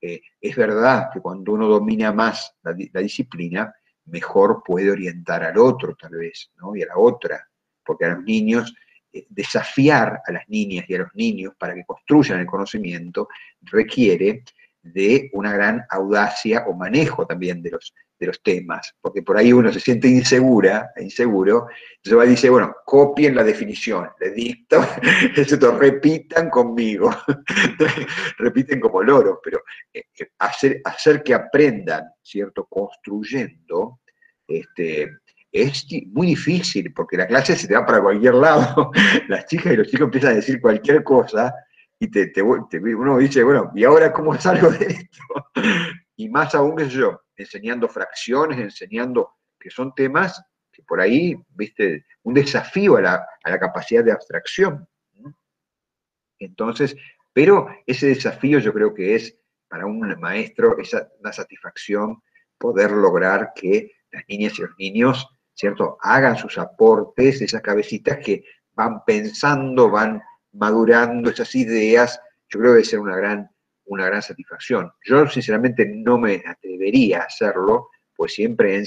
[0.00, 3.74] eh, es verdad que cuando uno domina más la, la disciplina,
[4.06, 6.76] mejor puede orientar al otro tal vez, ¿no?
[6.76, 7.48] Y a la otra,
[7.84, 8.74] porque a los niños,
[9.12, 13.28] eh, desafiar a las niñas y a los niños para que construyan el conocimiento
[13.62, 14.44] requiere
[14.82, 19.52] de una gran audacia o manejo también de los, de los temas, porque por ahí
[19.52, 24.80] uno se siente insegura, inseguro, entonces va y dice, bueno, copien la definición, le dicto,
[25.36, 27.10] esto repitan conmigo,
[28.38, 29.62] repiten como loros, pero
[29.92, 32.66] eh, eh, hacer, hacer que aprendan, ¿cierto?
[32.66, 34.00] Construyendo,
[34.46, 35.10] este,
[35.50, 38.90] es muy difícil, porque la clase se te va para cualquier lado,
[39.28, 41.52] las chicas y los chicos empiezan a decir cualquier cosa,
[41.98, 45.24] y te, te, uno dice, bueno, ¿y ahora cómo salgo de esto?
[46.16, 52.04] Y más aún que yo, enseñando fracciones, enseñando que son temas que por ahí, viste,
[52.24, 54.88] un desafío a la, a la capacidad de abstracción.
[56.38, 56.96] Entonces,
[57.32, 62.22] pero ese desafío yo creo que es para un maestro esa, una satisfacción
[62.58, 68.44] poder lograr que las niñas y los niños, ¿cierto?, hagan sus aportes, esas cabecitas que
[68.72, 70.22] van pensando, van
[70.52, 73.50] madurando esas ideas, yo creo que debe ser una gran,
[73.86, 74.92] una gran satisfacción.
[75.04, 78.84] Yo sinceramente no me atrevería a hacerlo, pues siempre,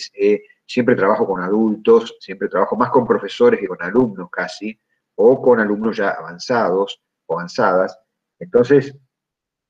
[0.66, 4.80] siempre trabajo con adultos, siempre trabajo más con profesores que con alumnos casi,
[5.16, 7.98] o con alumnos ya avanzados o avanzadas.
[8.40, 8.96] Entonces,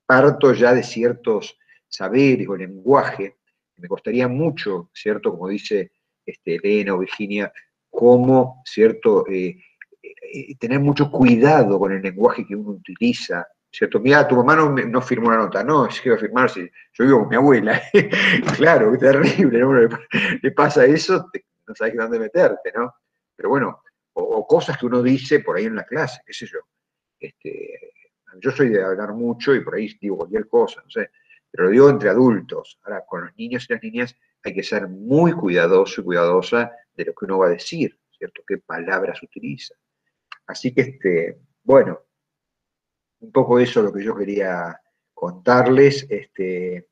[0.05, 1.57] parto ya de ciertos
[1.88, 3.38] saberes o lenguaje,
[3.78, 5.32] me costaría mucho, ¿cierto?
[5.32, 5.91] Como dice
[6.25, 7.51] este, Elena o Virginia,
[7.89, 9.25] cómo, ¿cierto?
[9.28, 9.57] Eh,
[10.01, 13.99] eh, tener mucho cuidado con el lenguaje que uno utiliza, ¿cierto?
[13.99, 16.70] Mira, tu mamá no, no firmó una nota, no, es que iba a firmar si
[16.93, 17.82] yo vivo con mi abuela.
[18.57, 19.74] claro, es terrible, ¿no?
[20.41, 21.30] Le pasa eso,
[21.68, 22.93] no sabes dónde meterte, ¿no?
[23.36, 23.82] Pero bueno,
[24.13, 26.59] o, cosas que uno dice por ahí en la clase, qué sé yo.
[27.20, 27.93] Este,
[28.41, 31.11] yo soy de hablar mucho y por ahí digo cualquier cosa, no sé,
[31.51, 32.80] pero lo digo entre adultos.
[32.84, 37.05] Ahora, con los niños y las niñas hay que ser muy cuidadoso y cuidadosa de
[37.05, 38.41] lo que uno va a decir, ¿cierto?
[38.47, 39.76] ¿Qué palabras utiliza?
[40.47, 42.07] Así que, este, bueno,
[43.20, 44.80] un poco eso es lo que yo quería
[45.13, 46.05] contarles.
[46.09, 46.88] Este,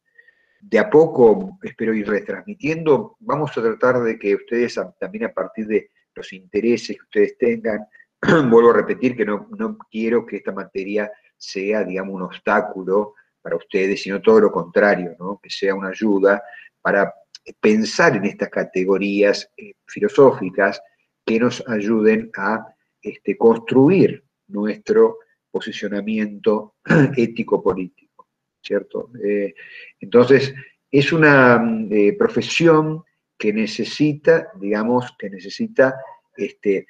[0.62, 3.18] de a poco espero ir retransmitiendo.
[3.20, 7.86] Vamos a tratar de que ustedes también a partir de los intereses que ustedes tengan,
[8.50, 13.58] vuelvo a repetir que no, no quiero que esta materia sea, digamos, un obstáculo para
[13.58, 15.40] ustedes, sino todo lo contrario, ¿no?
[15.42, 16.42] que sea una ayuda
[16.82, 17.14] para
[17.60, 20.82] pensar en estas categorías eh, filosóficas
[21.24, 22.66] que nos ayuden a
[23.02, 25.20] este, construir nuestro
[25.56, 26.76] posicionamiento
[27.16, 28.28] ético-político,
[28.62, 29.10] ¿cierto?
[29.24, 29.54] Eh,
[30.02, 30.54] entonces,
[30.92, 33.04] es una eh, profesión
[33.38, 35.96] que necesita, digamos, que necesita,
[36.36, 36.88] este,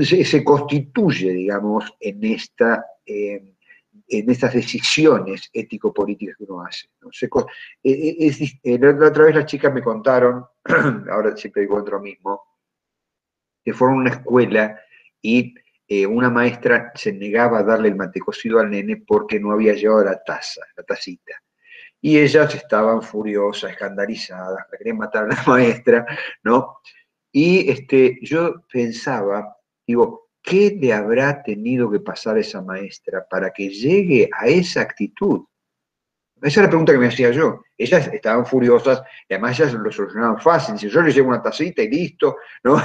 [0.00, 2.82] se, constituye, digamos, en esta
[4.08, 6.88] en estas decisiones ético-políticas que uno hace.
[7.00, 7.10] ¿no?
[7.82, 10.44] la otra vez las chicas me contaron,
[11.10, 12.42] ahora siempre encuentro lo mismo,
[13.64, 14.80] que fueron a una escuela
[15.20, 15.54] y
[15.94, 19.74] eh, una maestra se negaba a darle el mate cocido al nene porque no había
[19.74, 21.34] llevado la taza, la tacita.
[22.00, 26.06] Y ellas estaban furiosas, escandalizadas, la querían matar a la maestra,
[26.44, 26.78] ¿no?
[27.30, 29.54] Y este, yo pensaba,
[29.86, 34.80] digo, ¿qué le habrá tenido que pasar a esa maestra para que llegue a esa
[34.80, 35.44] actitud?
[36.42, 37.62] Esa es la pregunta que me hacía yo.
[37.78, 40.76] Ellas estaban furiosas y además ellas lo solucionaban fácil.
[40.76, 42.76] Si yo les llevo una tacita y listo, ¿no?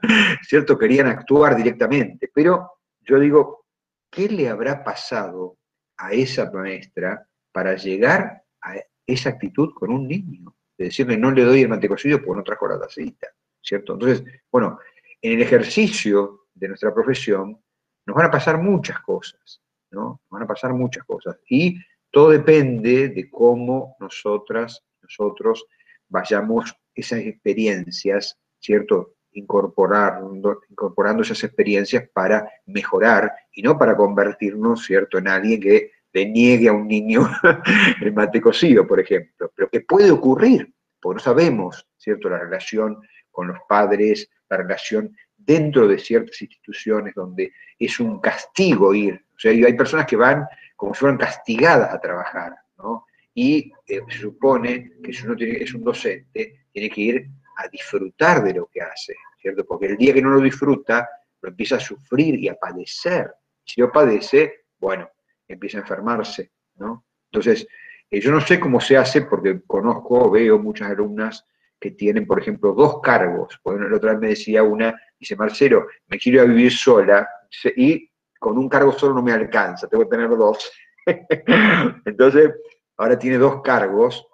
[0.42, 0.78] ¿Cierto?
[0.78, 2.30] Querían actuar directamente.
[2.32, 3.66] Pero yo digo,
[4.10, 5.58] ¿qué le habrá pasado
[5.98, 10.56] a esa maestra para llegar a esa actitud con un niño?
[10.78, 13.28] De decirle, no le doy el mantecocido porque no trajo la tacita,
[13.60, 13.92] ¿cierto?
[13.92, 14.78] Entonces, bueno,
[15.20, 17.60] en el ejercicio de nuestra profesión,
[18.06, 19.60] nos van a pasar muchas cosas,
[19.90, 20.22] ¿no?
[20.22, 21.36] Nos van a pasar muchas cosas.
[21.48, 21.78] Y
[22.12, 25.64] todo depende de cómo nosotras, nosotros
[26.08, 29.14] vayamos esas experiencias, ¿cierto?
[29.32, 36.26] Incorporando, incorporando esas experiencias para mejorar y no para convertirnos, ¿cierto?, en alguien que le
[36.26, 37.26] niegue a un niño
[38.02, 39.50] el mate cocido, por ejemplo.
[39.56, 42.98] Pero que puede ocurrir, porque no sabemos, ¿cierto?, la relación
[43.30, 49.24] con los padres, la relación dentro de ciertas instituciones donde es un castigo ir.
[49.34, 50.46] O sea, hay personas que van
[50.82, 53.06] como si fueran castigadas a trabajar, ¿no?
[53.32, 57.68] Y eh, se supone que si uno tiene, es un docente, tiene que ir a
[57.68, 59.64] disfrutar de lo que hace, ¿cierto?
[59.64, 61.08] Porque el día que no lo disfruta,
[61.40, 63.32] lo empieza a sufrir y a padecer.
[63.64, 65.08] Si lo padece, bueno,
[65.46, 67.06] empieza a enfermarse, ¿no?
[67.30, 67.64] Entonces,
[68.10, 71.46] eh, yo no sé cómo se hace porque conozco, veo muchas alumnas
[71.78, 73.60] que tienen, por ejemplo, dos cargos.
[73.62, 77.28] Bueno, la otra vez me decía una, dice, Marcelo, me quiero ir a vivir sola
[77.76, 78.10] y
[78.42, 80.68] con un cargo solo no me alcanza, tengo que tener dos.
[82.04, 82.52] Entonces,
[82.96, 84.26] ahora tiene dos cargos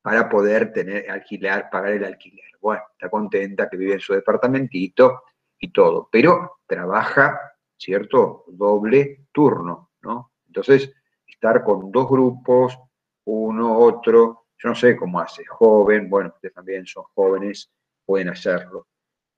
[0.00, 2.46] para poder tener, alquilar, pagar el alquiler.
[2.62, 5.24] Bueno, está contenta que vive en su departamentito
[5.58, 7.38] y todo, pero trabaja,
[7.76, 8.44] ¿cierto?
[8.46, 10.32] Doble turno, ¿no?
[10.46, 10.90] Entonces,
[11.26, 12.78] estar con dos grupos,
[13.24, 17.70] uno, otro, yo no sé cómo hace, joven, bueno, ustedes también son jóvenes,
[18.06, 18.86] pueden hacerlo.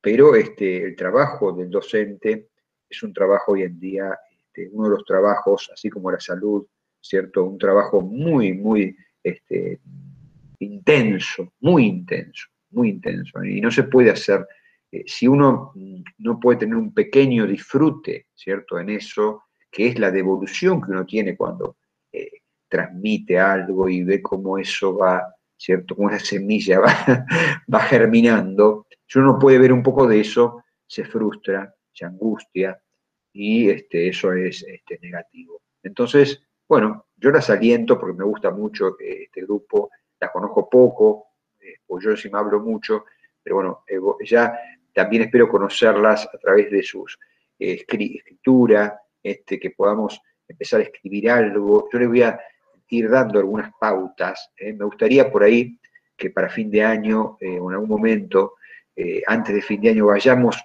[0.01, 2.51] Pero este, el trabajo del docente
[2.89, 6.67] es un trabajo hoy en día, este, uno de los trabajos, así como la salud,
[7.01, 7.45] ¿cierto?
[7.45, 9.81] Un trabajo muy, muy este,
[10.59, 13.45] intenso, muy intenso, muy intenso.
[13.45, 14.47] Y no se puede hacer,
[14.91, 15.73] eh, si uno
[16.19, 18.79] no puede tener un pequeño disfrute, ¿cierto?
[18.79, 21.77] En eso, que es la devolución que uno tiene cuando
[22.13, 25.23] eh, transmite algo y ve cómo eso va,
[25.57, 25.95] ¿cierto?
[25.95, 27.27] Como esa semilla va,
[27.73, 28.87] va germinando.
[29.07, 32.81] Si uno puede ver un poco de eso, se frustra, angustia
[33.33, 35.63] y este, eso es este, negativo.
[35.83, 41.27] Entonces, bueno, yo las aliento porque me gusta mucho este grupo, las conozco poco,
[41.61, 43.05] eh, pues yo sí me hablo mucho,
[43.43, 44.59] pero bueno, eh, ya
[44.93, 47.19] también espero conocerlas a través de sus
[47.59, 51.89] eh, escritura, este, que podamos empezar a escribir algo.
[51.93, 52.41] Yo les voy a
[52.89, 54.51] ir dando algunas pautas.
[54.57, 54.73] ¿eh?
[54.73, 55.79] Me gustaría por ahí
[56.17, 58.55] que para fin de año, o en algún momento,
[59.27, 60.57] antes de fin de año, vayamos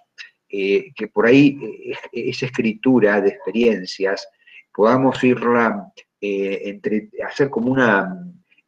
[0.52, 4.28] eh, que por ahí eh, esa escritura de experiencias
[4.74, 8.16] podamos irla entre, hacer como una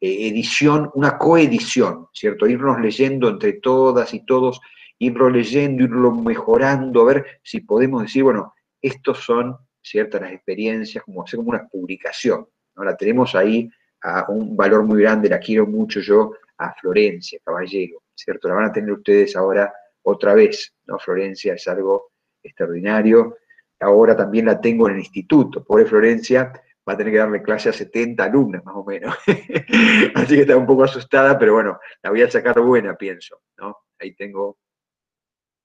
[0.01, 2.47] edición, una coedición, ¿cierto?
[2.47, 4.59] Irnos leyendo entre todas y todos,
[4.97, 11.03] irlo leyendo, irlo mejorando, a ver si podemos decir, bueno, estos son ciertas las experiencias,
[11.03, 12.83] como hacer como una publicación, ¿no?
[12.83, 13.69] La tenemos ahí
[14.01, 18.47] a un valor muy grande, la quiero mucho yo, a Florencia, caballero, ¿cierto?
[18.47, 19.73] La van a tener ustedes ahora
[20.03, 20.99] otra vez, ¿no?
[20.99, 23.37] Florencia es algo extraordinario.
[23.79, 25.63] Ahora también la tengo en el instituto.
[25.63, 26.53] Pobre Florencia,
[26.87, 29.15] va a tener que darle clase a 70 alumnas más o menos.
[30.15, 33.77] Así que está un poco asustada, pero bueno, la voy a sacar buena, pienso, ¿no?
[33.99, 34.57] Ahí tengo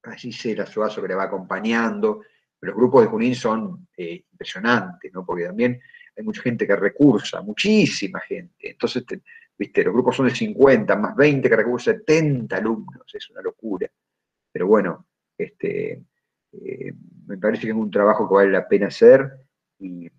[0.04, 2.22] a Gisela Suazo que le va acompañando.
[2.60, 5.24] Los grupos de Junín son eh, impresionantes, ¿no?
[5.24, 5.80] Porque también
[6.16, 8.70] hay mucha gente que recursa, muchísima gente.
[8.70, 9.04] Entonces,
[9.56, 13.88] viste, los grupos son de 50, más 20 que recursan, 70 alumnos, es una locura.
[14.58, 15.06] Pero bueno,
[15.36, 16.02] este,
[16.50, 16.92] eh,
[17.28, 19.30] me parece que es un trabajo que vale la pena hacer
[19.78, 20.10] y,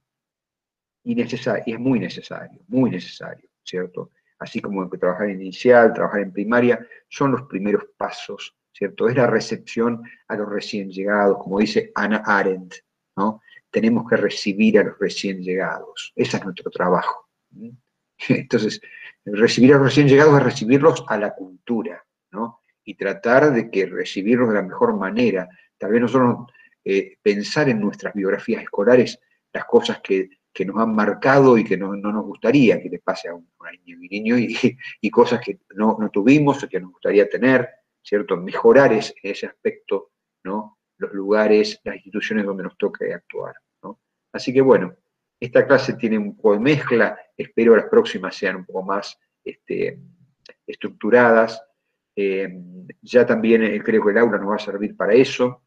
[1.03, 4.11] y, es muy necesario, muy necesario, ¿cierto?
[4.37, 9.09] Así como que trabajar en inicial, trabajar en primaria, son los primeros pasos, ¿cierto?
[9.09, 12.75] Es la recepción a los recién llegados, como dice Ana Arendt,
[13.17, 13.41] ¿no?
[13.69, 16.13] tenemos que recibir a los recién llegados.
[16.15, 17.27] Ese es nuestro trabajo.
[18.29, 18.79] Entonces,
[19.25, 22.58] recibir a los recién llegados es recibirlos a la cultura, ¿no?
[22.83, 25.47] Y tratar de que recibirlos de la mejor manera.
[25.77, 26.51] Tal vez nosotros
[26.83, 29.19] eh, pensar en nuestras biografías escolares
[29.53, 30.29] las cosas que,
[30.65, 33.47] nos han marcado y que no, nos gustaría que les pase a un,
[33.85, 34.57] niño y
[34.99, 37.69] y, cosas que no, tuvimos o que nos gustaría tener,
[38.03, 38.35] ¿cierto?
[38.35, 40.11] Mejorar ese aspecto,
[40.43, 40.79] ¿no?
[40.99, 43.55] los lugares, las instituciones donde nos toque actuar.
[43.81, 43.99] ¿no?
[44.31, 44.95] Así que bueno,
[45.39, 49.99] esta clase tiene un poco de mezcla, espero las próximas sean un poco más este,
[50.67, 51.63] estructuradas.
[52.21, 52.49] Eh,
[53.01, 55.61] ya también eh, creo que el aula nos va a servir para eso.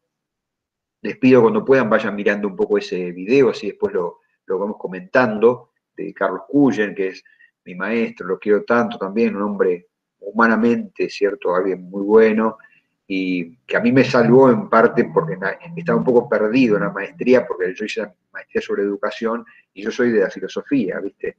[1.01, 4.77] Les pido cuando puedan vayan mirando un poco ese video, así después lo, lo vamos
[4.77, 7.23] comentando, de Carlos Cullen, que es
[7.65, 9.87] mi maestro, lo quiero tanto también, un hombre
[10.19, 11.55] humanamente, ¿cierto?
[11.55, 12.59] Alguien muy bueno,
[13.07, 15.39] y que a mí me salvó en parte porque
[15.75, 19.43] estaba un poco perdido en la maestría, porque yo hice maestría sobre educación
[19.73, 21.37] y yo soy de la filosofía, ¿viste?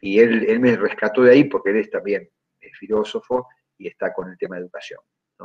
[0.00, 2.28] Y él, él me rescató de ahí porque él es también
[2.78, 3.48] filósofo
[3.78, 5.00] y está con el tema de educación.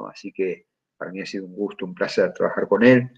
[0.09, 0.67] Así que
[0.97, 3.09] para mí ha sido un gusto, un placer trabajar con él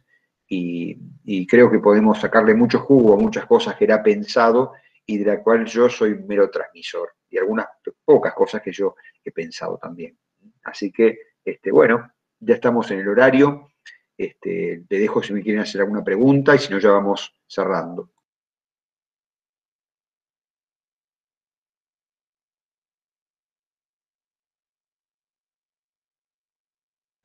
[0.48, 4.74] y, creo que podemos sacarle mucho jugo a muchas cosas que él ha pensado
[5.06, 7.68] y de la cual yo soy mero transmisor y algunas
[8.04, 10.18] pocas cosas que yo he pensado también.
[10.64, 13.72] Así que, este, bueno, ya estamos en el horario.
[14.18, 18.12] Este, le dejo si me quieren hacer alguna pregunta y si no ya vamos cerrando.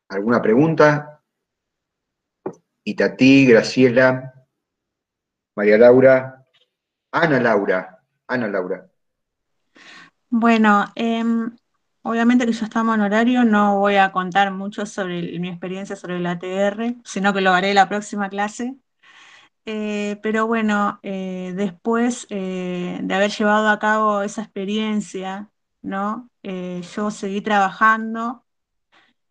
[0.09, 1.23] ¿Alguna pregunta?
[2.85, 4.33] Itatí, Graciela,
[5.57, 6.47] María Laura,
[7.13, 8.89] Ana Laura, Ana Laura.
[10.29, 11.25] Bueno, eh,
[12.09, 16.19] Obviamente que ya estamos en horario, no voy a contar mucho sobre mi experiencia sobre
[16.19, 18.77] el ATR, sino que lo haré la próxima clase.
[19.65, 25.51] Eh, pero bueno, eh, después eh, de haber llevado a cabo esa experiencia,
[25.83, 26.31] ¿no?
[26.43, 28.46] yo seguí trabajando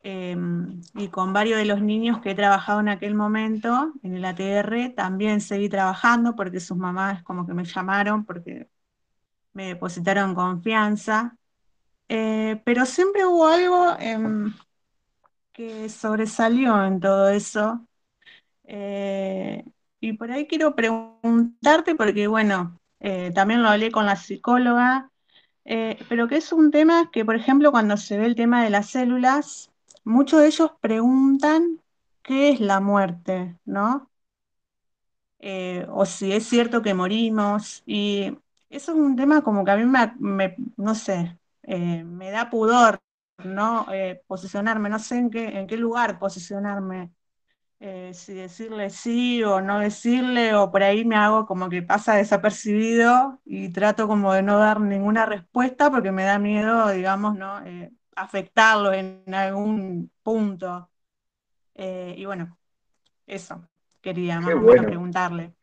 [0.05, 4.25] em, y con varios de los niños que he trabajado en aquel momento en el
[4.25, 8.69] ATR, también seguí trabajando porque sus mamás como que me llamaron porque
[9.53, 11.37] me depositaron confianza
[12.09, 14.53] eh, pero siempre hubo algo em,
[15.53, 17.87] que sobresalió en todo eso.
[18.65, 19.63] Eh,
[19.99, 25.11] y por ahí quiero preguntarte, porque bueno, eh, también lo hablé con la psicóloga,
[26.09, 28.89] pero que es un tema que, por ejemplo, cuando se ve el tema de las
[28.91, 29.71] células,
[30.05, 31.81] muchos de ellos preguntan
[32.23, 34.09] qué es la muerte, ¿no?
[35.89, 37.83] o si es cierto que morimos.
[37.85, 38.37] Y
[38.69, 42.99] eso es un tema como que a mí me no sé, eh, me da pudor,
[43.43, 43.87] ¿no?
[43.93, 47.11] Eh, posicionarme, no sé en qué, lugar posicionarme,
[47.79, 52.15] eh, si decirle sí o no decirle, o por ahí me hago como que pasa
[52.15, 57.61] desapercibido y trato como de no dar ninguna respuesta porque me da miedo, digamos, ¿no?
[58.16, 60.89] Afectarlo en algún punto.
[61.76, 62.57] y bueno,
[63.28, 63.68] eso
[64.05, 64.53] quería más
[64.84, 65.53] preguntarle.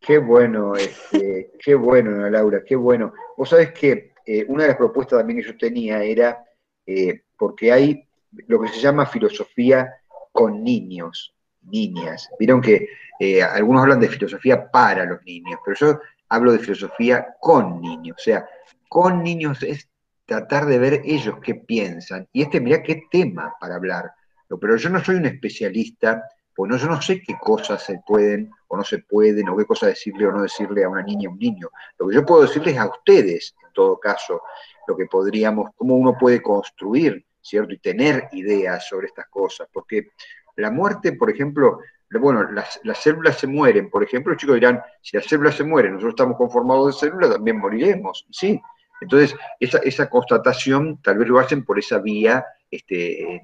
[0.00, 3.12] Qué, bueno, este, qué bueno, Laura, qué bueno.
[3.36, 6.44] Vos sabés que eh, una de las propuestas también que yo tenía era,
[6.86, 8.06] eh, porque hay
[8.46, 9.96] lo que se llama filosofía
[10.30, 12.30] con niños, niñas.
[12.38, 12.88] Vieron que
[13.18, 18.16] eh, algunos hablan de filosofía para los niños, pero yo hablo de filosofía con niños.
[18.16, 18.48] O sea,
[18.88, 19.88] con niños es
[20.28, 22.28] tratar de ver ellos qué piensan.
[22.32, 24.12] Y este, mirá qué tema para hablar.
[24.60, 26.22] Pero yo no soy un especialista,
[26.54, 29.64] Pues no, yo no sé qué cosas se pueden o no se pueden, o qué
[29.64, 31.70] cosas decirle o no decirle a una niña o un niño.
[31.98, 34.42] Lo que yo puedo decirles a ustedes, en todo caso,
[34.86, 37.72] lo que podríamos, cómo uno puede construir, ¿cierto?
[37.72, 39.66] Y tener ideas sobre estas cosas.
[39.72, 40.08] Porque
[40.56, 41.78] la muerte, por ejemplo,
[42.10, 45.92] bueno, las, células se mueren, por ejemplo, los chicos dirán, si las células se mueren,
[45.92, 48.26] nosotros estamos conformados de células, también moriremos.
[48.30, 48.60] Sí,
[49.00, 53.42] entonces esa, constatación tal vez lo hacen por esa vía este,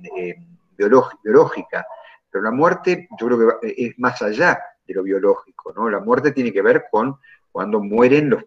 [0.77, 1.87] biológica,
[2.31, 5.89] pero la muerte yo creo que es más allá de lo biológico, ¿no?
[5.89, 7.19] La muerte tiene que ver con
[7.51, 8.43] cuando mueren los,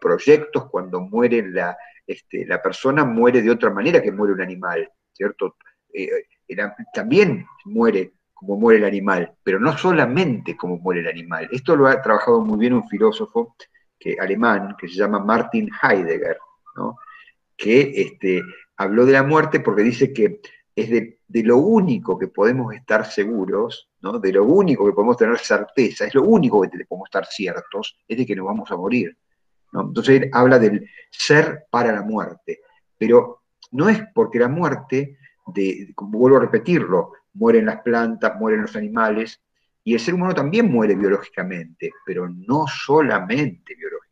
[0.00, 4.90] proyectos, cuando mueren la, este, la persona muere de otra manera que muere un animal,
[5.12, 5.56] ¿cierto?
[5.92, 6.26] Eh,
[6.92, 11.48] también muere como muere el animal, pero no solamente como muere el animal.
[11.52, 13.54] Esto lo ha trabajado muy bien un filósofo
[13.98, 16.38] que, alemán que se llama Martin Heidegger,
[17.56, 18.42] que este,
[18.76, 20.40] habló de la muerte porque dice que
[20.74, 26.06] es de, lo único que podemos estar seguros, de lo único que podemos tener certeza,
[26.06, 29.16] es lo único que podemos estar ciertos, es de que nos vamos a morir.
[29.72, 32.60] Entonces él habla del ser para la muerte,
[32.96, 35.18] pero no es porque la muerte,
[35.94, 39.40] como vuelvo a repetirlo, mueren las plantas, mueren los animales,
[39.84, 44.09] y el ser humano también muere biológicamente, pero no solamente biológicamente.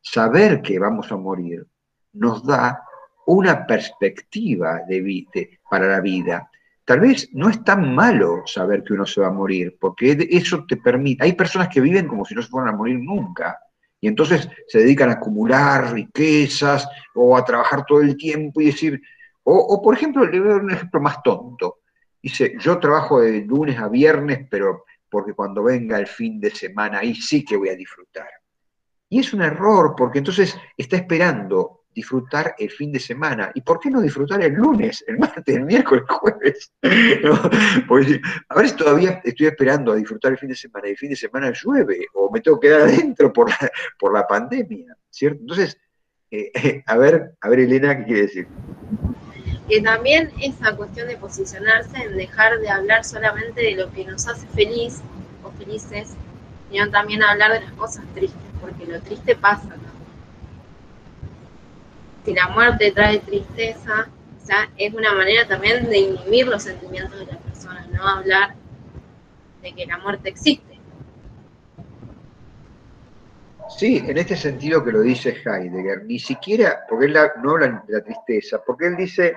[0.00, 1.66] Saber que vamos a morir
[2.12, 2.82] nos da
[3.26, 6.50] una perspectiva de, para la vida.
[6.84, 10.64] Tal vez no es tan malo saber que uno se va a morir, porque eso
[10.66, 11.24] te permite.
[11.24, 13.58] Hay personas que viven como si no se fueran a morir nunca,
[14.00, 19.00] y entonces se dedican a acumular riquezas o a trabajar todo el tiempo y decir,
[19.42, 21.80] o, o por ejemplo, le voy a dar un ejemplo más tonto.
[22.22, 27.00] Dice, yo trabajo de lunes a viernes, pero porque cuando venga el fin de semana,
[27.00, 28.28] ahí sí que voy a disfrutar.
[29.08, 33.50] Y es un error, porque entonces está esperando disfrutar el fin de semana.
[33.54, 36.72] ¿Y por qué no disfrutar el lunes, el martes, el miércoles, el jueves?
[38.48, 41.10] a ver si todavía estoy esperando a disfrutar el fin de semana y el fin
[41.10, 45.40] de semana llueve o me tengo que quedar adentro por la, por la pandemia, ¿cierto?
[45.40, 45.78] Entonces,
[46.30, 48.46] eh, a ver, a ver Elena, ¿qué quiere decir?
[49.68, 54.26] que también esa cuestión de posicionarse en dejar de hablar solamente de lo que nos
[54.26, 55.00] hace feliz
[55.44, 56.14] o felices,
[56.70, 59.76] sino también hablar de las cosas tristes, porque lo triste pasa.
[62.24, 67.18] Si la muerte trae tristeza, o sea, es una manera también de inhibir los sentimientos
[67.18, 68.54] de las personas, no hablar
[69.62, 70.78] de que la muerte existe.
[73.78, 77.94] Sí, en este sentido que lo dice Heidegger, ni siquiera, porque él no habla de
[77.94, 79.34] la tristeza, porque él dice,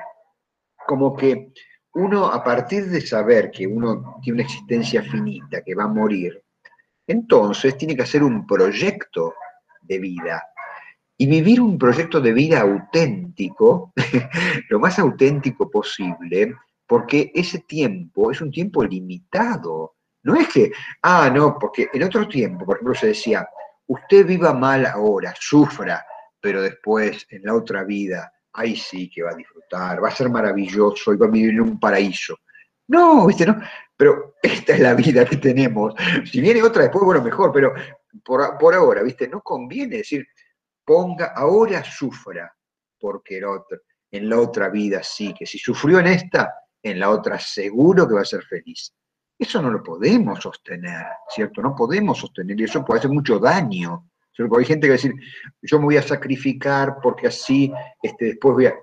[0.88, 1.52] como que
[1.94, 6.42] uno, a partir de saber que uno tiene una existencia finita, que va a morir,
[7.08, 9.34] entonces tiene que hacer un proyecto
[9.82, 10.44] de vida.
[11.18, 13.94] Y vivir un proyecto de vida auténtico,
[14.70, 16.56] lo más auténtico posible,
[16.88, 19.96] porque ese tiempo es un tiempo limitado.
[20.24, 20.72] No es que,
[21.04, 23.48] ah, no, porque en otro tiempo, por ejemplo, se decía,
[23.88, 26.04] usted viva mal ahora, sufra,
[26.40, 30.30] pero después, en la otra vida, ahí sí que va a disfrutar, va a ser
[30.30, 32.38] maravilloso y va a vivir en un paraíso.
[32.92, 33.46] No, ¿viste?
[33.46, 33.58] No,
[33.96, 35.94] pero esta es la vida que tenemos.
[36.26, 37.74] Si viene otra después, bueno, mejor, pero
[38.24, 39.28] por, por ahora, ¿viste?
[39.28, 40.28] No conviene decir,
[40.84, 42.54] ponga, ahora sufra,
[43.00, 43.42] porque
[44.12, 48.16] en la otra vida sí, que si sufrió en esta, en la otra seguro que
[48.16, 48.94] va a ser feliz.
[49.38, 51.62] Eso no lo podemos sostener, ¿cierto?
[51.62, 54.12] No podemos sostener y eso puede hacer mucho daño
[54.58, 55.14] hay gente que va a decir,
[55.62, 57.72] yo me voy a sacrificar porque así
[58.02, 58.76] este, después voy a...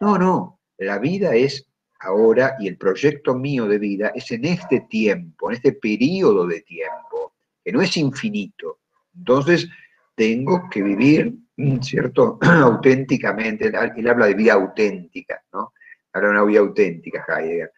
[0.00, 1.66] No, no, la vida es
[2.06, 6.60] ahora y el proyecto mío de vida es en este tiempo, en este periodo de
[6.62, 7.34] tiempo,
[7.64, 8.80] que no es infinito.
[9.16, 9.68] Entonces,
[10.14, 11.34] tengo que vivir,
[11.82, 12.38] ¿cierto?
[12.42, 13.66] auténticamente.
[13.66, 15.72] Él habla de vida auténtica, ¿no?
[16.12, 17.72] Habla de una vida auténtica, Heidegger.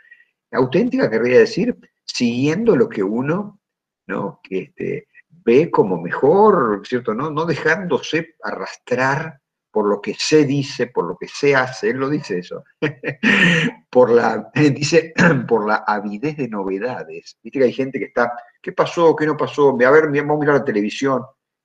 [0.53, 3.61] Auténtica querría decir siguiendo lo que uno,
[4.07, 4.41] ¿no?
[4.43, 7.15] Que este, ve como mejor, ¿cierto?
[7.15, 11.99] No, no dejándose arrastrar por lo que se dice, por lo que se hace, él
[11.99, 12.65] lo dice eso,
[13.99, 15.13] por la, dice,
[15.49, 17.37] por la avidez de novedades.
[17.43, 18.33] Viste que hay gente que está,
[18.63, 19.17] ¿qué pasó?
[19.17, 19.71] ¿Qué no pasó?
[19.71, 21.25] A ver, vamos a mirar la televisión.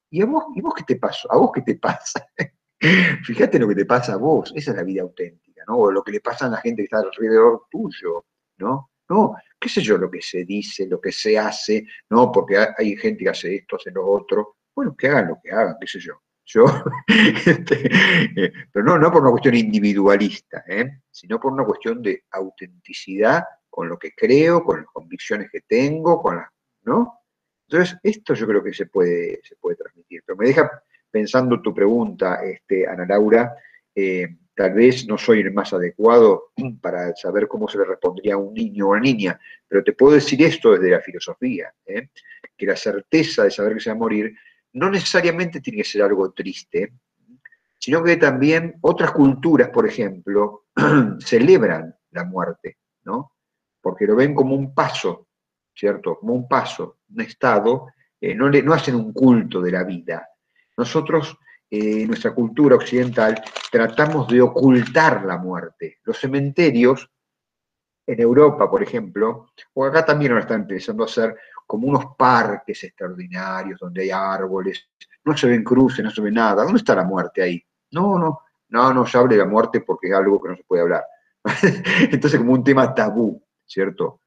[0.10, 1.32] ¿Y a vos, ¿y vos qué te pasó?
[1.32, 2.28] ¿A vos qué te pasa?
[3.24, 5.78] Fíjate lo que te pasa a vos, esa es la vida auténtica, ¿no?
[5.78, 8.26] O lo que le pasa a la gente que está alrededor tuyo,
[8.58, 8.90] ¿no?
[9.10, 12.32] No, qué sé yo, lo que se dice, lo que se hace, ¿no?
[12.32, 14.58] Porque hay gente que hace esto, hace lo otro.
[14.76, 16.20] Bueno, que hagan lo que hagan, qué sé yo.
[16.46, 16.66] Yo,
[17.08, 17.90] este,
[18.36, 21.00] eh, pero no, no por una cuestión individualista, ¿eh?
[21.10, 26.22] sino por una cuestión de autenticidad con lo que creo, con las convicciones que tengo,
[26.22, 26.50] con las,
[26.84, 27.20] ¿no?
[27.68, 30.22] Entonces, esto yo creo que se puede, se puede transmitir.
[30.26, 30.70] Pero me deja
[31.10, 33.56] pensando tu pregunta, este, Ana Laura,
[33.96, 38.38] eh, tal vez no soy el más adecuado para saber cómo se le respondería a
[38.38, 42.10] un niño o una niña, pero te puedo decir esto desde la filosofía, ¿eh?
[42.56, 44.36] que la certeza de saber que se va a morir
[44.74, 46.94] no necesariamente tiene que ser algo triste,
[47.80, 50.66] sino que también otras culturas, por ejemplo,
[51.20, 53.34] celebran la muerte, ¿no?
[53.82, 55.28] Porque lo ven como un paso,
[55.76, 56.18] ¿cierto?
[56.20, 57.88] Como un paso, un estado,
[58.20, 60.28] eh, no, le, no hacen un culto de la vida.
[60.78, 61.38] Nosotros
[61.76, 66.00] en nuestra cultura occidental, tratamos de ocultar la muerte.
[66.04, 67.10] Los cementerios,
[68.06, 71.36] en Europa, por ejemplo, o acá también ahora están empezando a ser
[71.66, 74.90] como unos parques extraordinarios donde hay árboles,
[75.26, 76.64] no se ven cruces, no se ve nada.
[76.64, 77.64] ¿Dónde está la muerte ahí?
[77.92, 80.64] No, no, no, no se hable de la muerte porque es algo que no se
[80.64, 81.04] puede hablar.
[82.12, 84.22] Entonces, como un tema tabú, ¿cierto?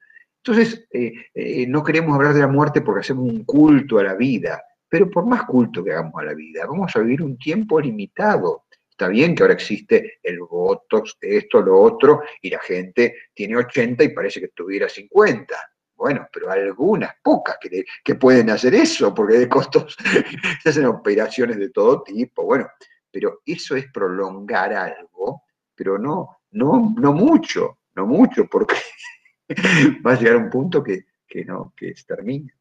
[0.44, 4.14] Entonces, eh, eh, no queremos hablar de la muerte porque hacemos un culto a la
[4.14, 4.62] vida.
[4.88, 8.66] Pero por más culto que hagamos a la vida, vamos a vivir un tiempo limitado.
[8.88, 14.04] Está bien que ahora existe el Botox, esto, lo otro, y la gente tiene 80
[14.04, 15.54] y parece que tuviera 50.
[15.96, 19.96] Bueno, pero algunas pocas que, que pueden hacer eso, porque de costos
[20.62, 22.44] se hacen operaciones de todo tipo.
[22.44, 22.68] Bueno,
[23.10, 25.44] pero eso es prolongar algo,
[25.74, 28.76] pero no, no, no mucho, no mucho, porque
[30.06, 32.52] va a llegar un punto que, que no, que se termina.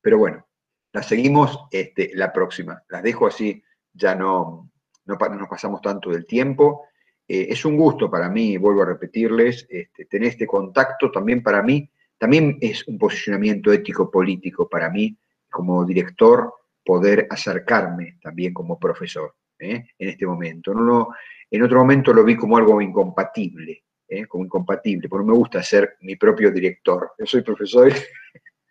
[0.00, 0.46] Pero bueno,
[0.92, 2.82] las seguimos este, la próxima.
[2.88, 3.62] Las dejo así,
[3.92, 4.70] ya no,
[5.04, 6.86] no, nos pasamos tanto del tiempo.
[7.26, 11.62] Eh, es un gusto para mí, vuelvo a repetirles, este, tener este contacto también para
[11.62, 11.88] mí,
[12.22, 15.18] también es un posicionamiento ético-político para mí
[15.50, 16.54] como director
[16.84, 19.86] poder acercarme también como profesor ¿eh?
[19.98, 20.72] en este momento.
[20.72, 21.08] No,
[21.50, 24.26] en otro momento lo vi como algo incompatible, ¿eh?
[24.26, 27.10] como incompatible, porque me gusta ser mi propio director.
[27.18, 27.92] Yo soy profesor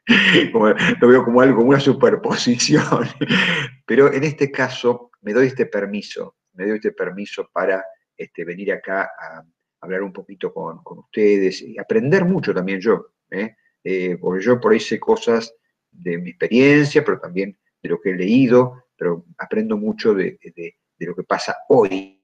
[1.02, 3.06] lo veo como algo, como una superposición.
[3.86, 7.84] Pero en este caso me doy este permiso, me doy este permiso para
[8.16, 9.44] este, venir acá a
[9.82, 13.56] hablar un poquito con, ustedes y aprender mucho también yo, ¿eh?
[13.84, 15.56] Eh, porque yo por ahí sé cosas
[15.90, 21.06] de mi experiencia, pero también de lo que he leído, pero aprendo mucho de, de
[21.06, 22.18] lo que pasa hoy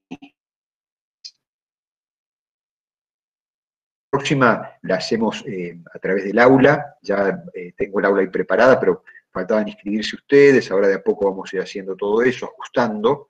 [4.09, 7.43] próxima la hacemos eh, a través del aula, ya
[7.75, 11.57] tengo el aula ahí preparada, pero faltaban inscribirse ustedes, ahora de a poco vamos a
[11.57, 13.27] ir haciendo todo eso, ajustando.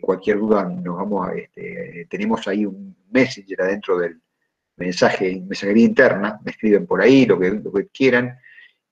[0.00, 4.18] Cualquier duda nos vamos a, este, tenemos ahí un messenger adentro del
[4.78, 8.38] mensaje, mensajería interna, me escriben por ahí lo que, lo que quieran,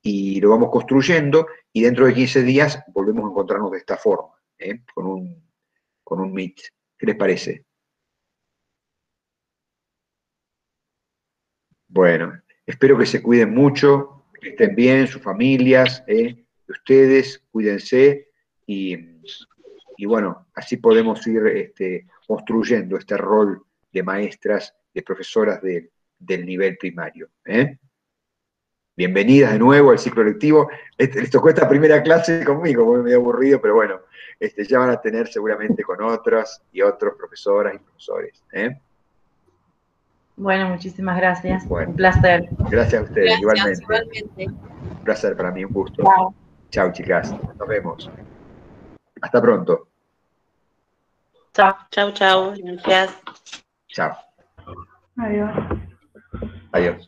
[0.03, 4.35] y lo vamos construyendo, y dentro de 15 días volvemos a encontrarnos de esta forma,
[4.95, 5.51] con, un,
[6.03, 6.61] con un Meet.
[6.99, 7.65] ¿Qué les parece?
[11.89, 16.47] Bueno, espero que se cuiden mucho, que estén bien, sus familias, ¿eh?
[16.69, 18.29] ustedes, cuídense
[18.67, 18.97] y,
[20.05, 27.29] bueno, así podemos ir este, construyendo este rol de maestras, de profesoras del nivel primario.
[27.45, 27.77] ¿eh?
[28.97, 30.71] Bienvenidas de nuevo al ciclo lectivo.
[30.97, 34.01] Este, les tocó esta primera clase conmigo, muy medio aburrido, pero bueno,
[34.41, 38.43] este, ya van a tener seguramente con otras y otros profesoras y profesores.
[38.53, 38.81] ¿eh?
[40.35, 41.65] Bueno, muchísimas gracias.
[41.69, 42.49] Un placer.
[42.71, 43.85] Gracias a ustedes, igualmente.
[44.47, 46.03] Un placer para mí, un gusto.
[46.71, 46.91] Chao.
[46.93, 47.35] chicas.
[47.59, 48.11] Nos vemos.
[49.21, 49.89] Hasta pronto.
[51.53, 52.55] Chao, chao, chao.
[52.57, 53.15] Gracias.
[53.89, 54.26] Chao.
[55.19, 55.51] Adiós.
[56.73, 57.05] Adiós.